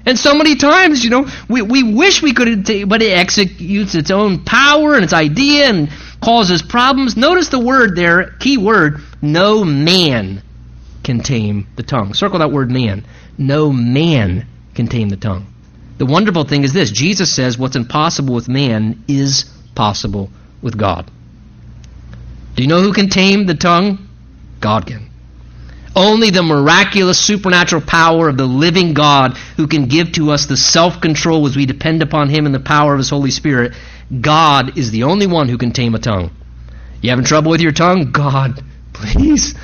[0.08, 4.12] And so many times, you know, we, we wish we could, but it executes its
[4.12, 5.90] own power and its idea and
[6.22, 7.16] causes problems.
[7.16, 10.42] Notice the word there, key word, no man
[11.04, 12.14] can tame the tongue.
[12.14, 13.06] Circle that word man.
[13.38, 15.46] No man can tame the tongue.
[15.98, 20.30] The wonderful thing is this Jesus says what's impossible with man is possible
[20.62, 21.10] with God.
[22.56, 24.08] Do you know who can tame the tongue?
[24.60, 25.10] God can.
[25.96, 30.58] Only the miraculous supernatural power of the living God who can give to us the
[30.58, 33.74] self control as we depend upon Him and the power of His Holy Spirit.
[34.22, 36.32] God is the only one who can tame a tongue.
[37.02, 38.12] You having trouble with your tongue?
[38.12, 38.62] God,
[38.94, 39.56] please.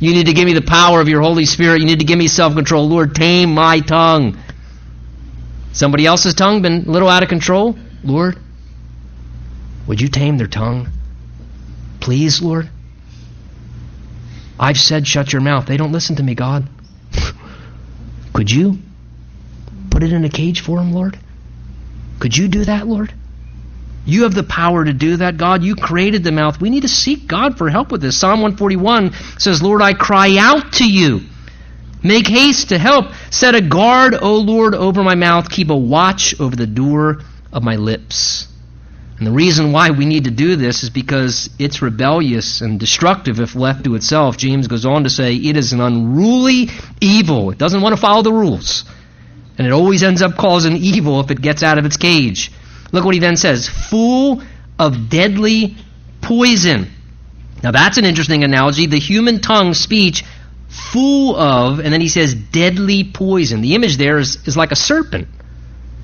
[0.00, 1.80] You need to give me the power of your Holy Spirit.
[1.80, 2.88] You need to give me self control.
[2.88, 4.38] Lord, tame my tongue.
[5.72, 7.76] Somebody else's tongue been a little out of control?
[8.04, 8.36] Lord,
[9.86, 10.88] would you tame their tongue?
[12.00, 12.68] Please, Lord?
[14.62, 15.66] I've said, shut your mouth.
[15.66, 16.68] They don't listen to me, God.
[18.32, 18.78] Could you
[19.90, 21.18] put it in a cage for them, Lord?
[22.20, 23.12] Could you do that, Lord?
[24.06, 25.64] You have the power to do that, God.
[25.64, 26.60] You created the mouth.
[26.60, 28.16] We need to seek God for help with this.
[28.16, 31.22] Psalm 141 says, Lord, I cry out to you.
[32.04, 33.06] Make haste to help.
[33.30, 35.50] Set a guard, O Lord, over my mouth.
[35.50, 38.46] Keep a watch over the door of my lips.
[39.22, 43.38] And the reason why we need to do this is because it's rebellious and destructive
[43.38, 44.36] if left to itself.
[44.36, 46.70] James goes on to say it is an unruly
[47.00, 47.52] evil.
[47.52, 48.84] It doesn't want to follow the rules.
[49.56, 52.50] And it always ends up causing evil if it gets out of its cage.
[52.90, 54.42] Look what he then says full
[54.76, 55.76] of deadly
[56.20, 56.90] poison.
[57.62, 58.86] Now that's an interesting analogy.
[58.86, 60.24] The human tongue speech
[60.68, 63.60] full of, and then he says deadly poison.
[63.60, 65.28] The image there is, is like a serpent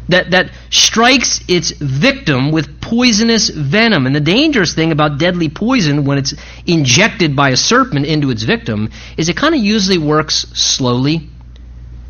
[0.09, 4.07] that, that strikes its victim with poisonous venom.
[4.07, 6.35] And the dangerous thing about deadly poison when it's
[6.67, 11.29] injected by a serpent into its victim is it kind of usually works slowly.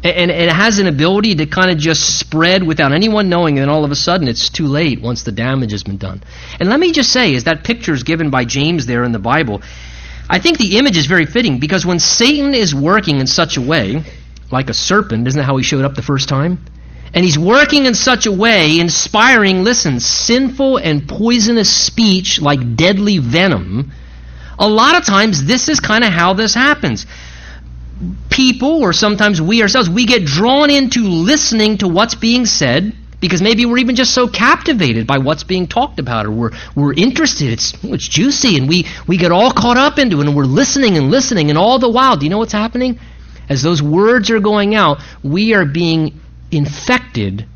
[0.05, 3.62] And, and, it has an ability to kind of just spread without anyone knowing, and
[3.62, 6.22] then all of a sudden it's too late once the damage has been done.
[6.61, 9.18] And let me just say, as that picture is given by James there in the
[9.18, 9.61] Bible,
[10.30, 13.61] I think the image is very fitting because when Satan is working in such a
[13.61, 14.05] way,
[14.53, 16.64] like a serpent, isn't that how he showed up the first time?
[17.14, 23.18] And he's working in such a way, inspiring, listen, sinful and poisonous speech like deadly
[23.18, 23.92] venom.
[24.59, 27.06] A lot of times, this is kind of how this happens.
[28.28, 33.42] People, or sometimes we ourselves, we get drawn into listening to what's being said because
[33.42, 37.52] maybe we're even just so captivated by what's being talked about or we're, we're interested.
[37.52, 40.44] It's, oh, it's juicy and we, we get all caught up into it and we're
[40.44, 41.50] listening and listening.
[41.50, 43.00] And all the while, do you know what's happening?
[43.48, 46.20] As those words are going out, we are being
[46.51, 47.46] infected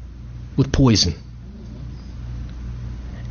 [0.56, 1.14] with poison.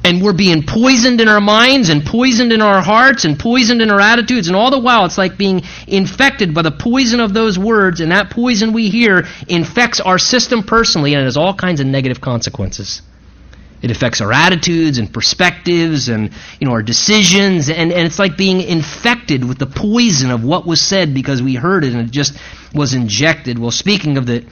[0.04, 3.92] And we're being poisoned in our minds and poisoned in our hearts and poisoned in
[3.92, 4.48] our attitudes.
[4.48, 8.02] And all the while, it's like being infected by the poison of those words.
[8.02, 11.86] And that poison we hear infects our system personally and it has all kinds of
[11.86, 13.04] negative consequences.
[13.82, 18.38] It affects our attitudes and perspectives and you know our decisions and, and it's like
[18.38, 22.12] being infected with the poison of what was said because we heard it and it
[22.12, 22.38] just
[22.76, 23.58] was injected.
[23.58, 24.46] Well, speaking of the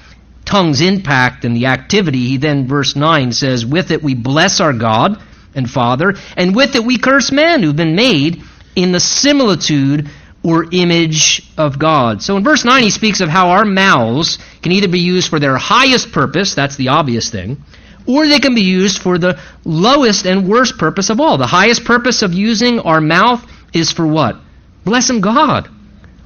[0.46, 4.74] tongue's impact and the activity, he then, verse 9 says, With it we bless our
[4.74, 5.22] God
[5.56, 8.42] and Father, and with it we curse men who've been made
[8.76, 10.10] in the similitude
[10.42, 12.22] or image of God.
[12.22, 15.40] So in verse 9, he speaks of how our mouths can either be used for
[15.40, 17.64] their highest purpose, that's the obvious thing,
[18.06, 21.38] or they can be used for the lowest and worst purpose of all.
[21.38, 24.38] The highest purpose of using our mouth is for what?
[24.86, 25.70] Blessing God.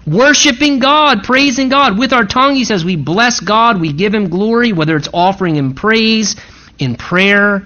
[0.05, 1.97] Worshipping God, praising God.
[1.97, 5.55] With our tongue, he says, we bless God, we give him glory, whether it's offering
[5.55, 6.35] him praise
[6.77, 7.65] in prayer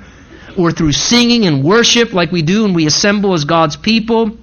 [0.57, 4.37] or through singing and worship like we do when we assemble as God's people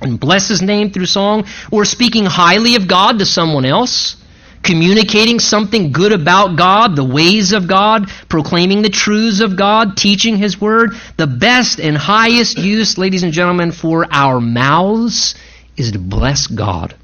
[0.00, 4.16] and bless his name through song, or speaking highly of God to someone else,
[4.62, 10.36] communicating something good about God, the ways of God, proclaiming the truths of God, teaching
[10.36, 10.92] his word.
[11.18, 15.34] The best and highest use, ladies and gentlemen, for our mouths
[15.76, 16.94] is to bless God.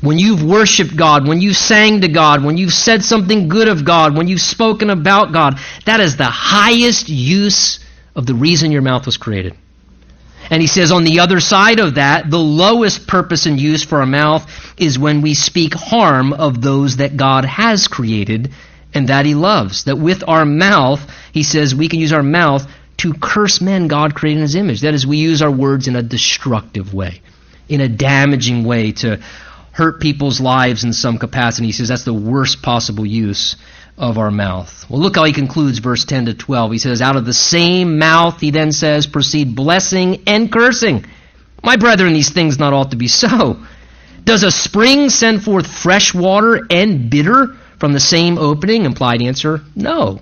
[0.00, 3.84] When you've worshiped God, when you've sang to God, when you've said something good of
[3.84, 7.80] God, when you've spoken about God, that is the highest use
[8.16, 9.54] of the reason your mouth was created.
[10.48, 14.00] And he says on the other side of that, the lowest purpose and use for
[14.00, 18.52] our mouth is when we speak harm of those that God has created
[18.92, 19.84] and that he loves.
[19.84, 22.66] That with our mouth, he says we can use our mouth
[22.98, 24.80] to curse men God created in his image.
[24.80, 27.22] That is, we use our words in a destructive way,
[27.68, 29.22] in a damaging way to
[29.80, 31.68] hurt people's lives in some capacity.
[31.68, 33.56] He says that's the worst possible use
[33.96, 34.84] of our mouth.
[34.90, 36.72] Well, look how he concludes verse 10 to 12.
[36.72, 41.06] He says, Out of the same mouth, he then says, proceed blessing and cursing.
[41.62, 43.64] My brethren, these things not ought to be so.
[44.22, 48.84] Does a spring send forth fresh water and bitter from the same opening?
[48.84, 50.20] Implied answer, no.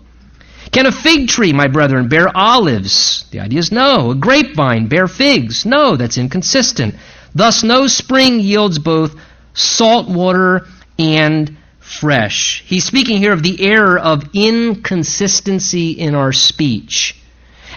[0.70, 3.24] Can a fig tree, my brethren, bear olives?
[3.32, 4.12] The idea is no.
[4.12, 5.66] A grapevine bear figs?
[5.66, 6.94] No, that's inconsistent.
[7.34, 9.16] Thus, no spring yields both
[9.54, 10.66] salt water
[10.98, 12.62] and fresh.
[12.66, 17.16] He's speaking here of the error of inconsistency in our speech.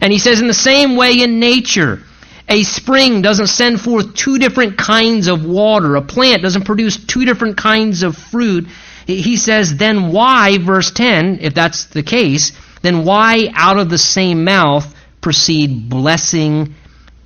[0.01, 2.01] And he says, in the same way in nature,
[2.47, 5.95] a spring doesn't send forth two different kinds of water.
[5.95, 8.67] A plant doesn't produce two different kinds of fruit.
[9.07, 12.51] He says, then why, verse 10, if that's the case,
[12.81, 16.75] then why out of the same mouth proceed blessing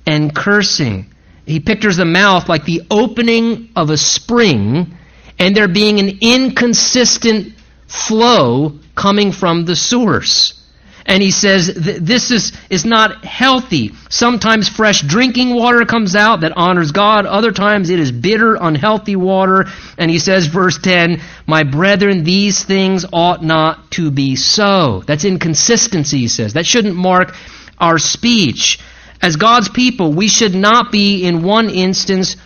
[0.06, 1.12] and cursing?
[1.46, 4.96] He pictures the mouth like the opening of a spring
[5.38, 7.54] and there being an inconsistent
[7.86, 10.60] flow coming from the source.
[11.08, 13.92] And he says th- this is, is not healthy.
[14.10, 17.26] Sometimes fresh drinking water comes out that honors God.
[17.26, 19.66] Other times it is bitter, unhealthy water.
[19.96, 25.04] And he says, verse 10, My brethren, these things ought not to be so.
[25.06, 26.54] That's inconsistency, he says.
[26.54, 27.36] That shouldn't mark
[27.78, 28.80] our speech.
[29.22, 32.36] As God's people, we should not be, in one instance,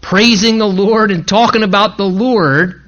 [0.00, 2.80] praising the Lord and talking about the Lord,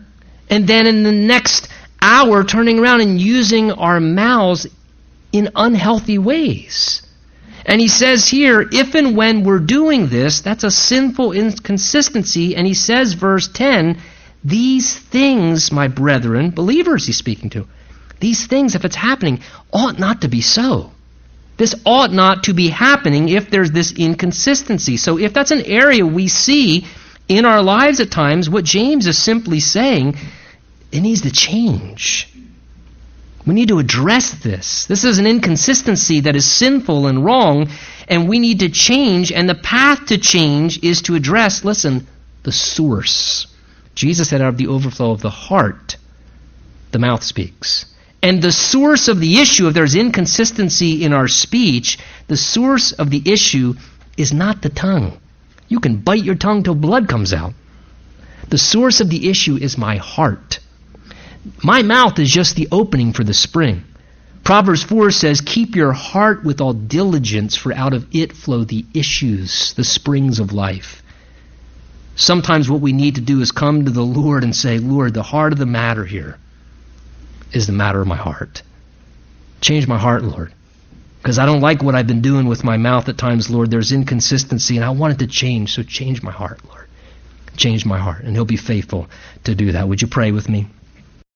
[0.48, 1.68] and then in the next
[2.00, 4.66] hour turning around and using our mouths
[5.32, 7.02] in unhealthy ways.
[7.66, 12.56] And he says here, if and when we're doing this, that's a sinful inconsistency.
[12.56, 14.00] And he says, verse 10,
[14.42, 17.68] these things, my brethren, believers he's speaking to,
[18.18, 19.42] these things, if it's happening,
[19.72, 20.90] ought not to be so.
[21.60, 24.96] This ought not to be happening if there's this inconsistency.
[24.96, 26.86] So if that's an area we see
[27.28, 30.16] in our lives at times, what James is simply saying,
[30.90, 32.32] it needs to change.
[33.46, 34.86] We need to address this.
[34.86, 37.68] This is an inconsistency that is sinful and wrong,
[38.08, 42.06] and we need to change, and the path to change is to address, listen,
[42.42, 43.46] the source.
[43.94, 45.98] Jesus said, out of the overflow of the heart,
[46.92, 47.84] the mouth speaks.
[48.22, 53.08] And the source of the issue, if there's inconsistency in our speech, the source of
[53.10, 53.74] the issue
[54.16, 55.18] is not the tongue.
[55.68, 57.54] You can bite your tongue till blood comes out.
[58.48, 60.58] The source of the issue is my heart.
[61.62, 63.84] My mouth is just the opening for the spring.
[64.44, 68.84] Proverbs 4 says, Keep your heart with all diligence, for out of it flow the
[68.92, 71.02] issues, the springs of life.
[72.16, 75.22] Sometimes what we need to do is come to the Lord and say, Lord, the
[75.22, 76.38] heart of the matter here
[77.52, 78.62] is the matter of my heart.
[79.60, 80.52] Change my heart, Lord.
[81.20, 83.70] Because I don't like what I've been doing with my mouth at times, Lord.
[83.70, 85.74] There's inconsistency, and I want it to change.
[85.74, 86.88] So change my heart, Lord.
[87.56, 88.22] Change my heart.
[88.24, 89.08] And He'll be faithful
[89.44, 89.86] to do that.
[89.86, 90.66] Would you pray with me?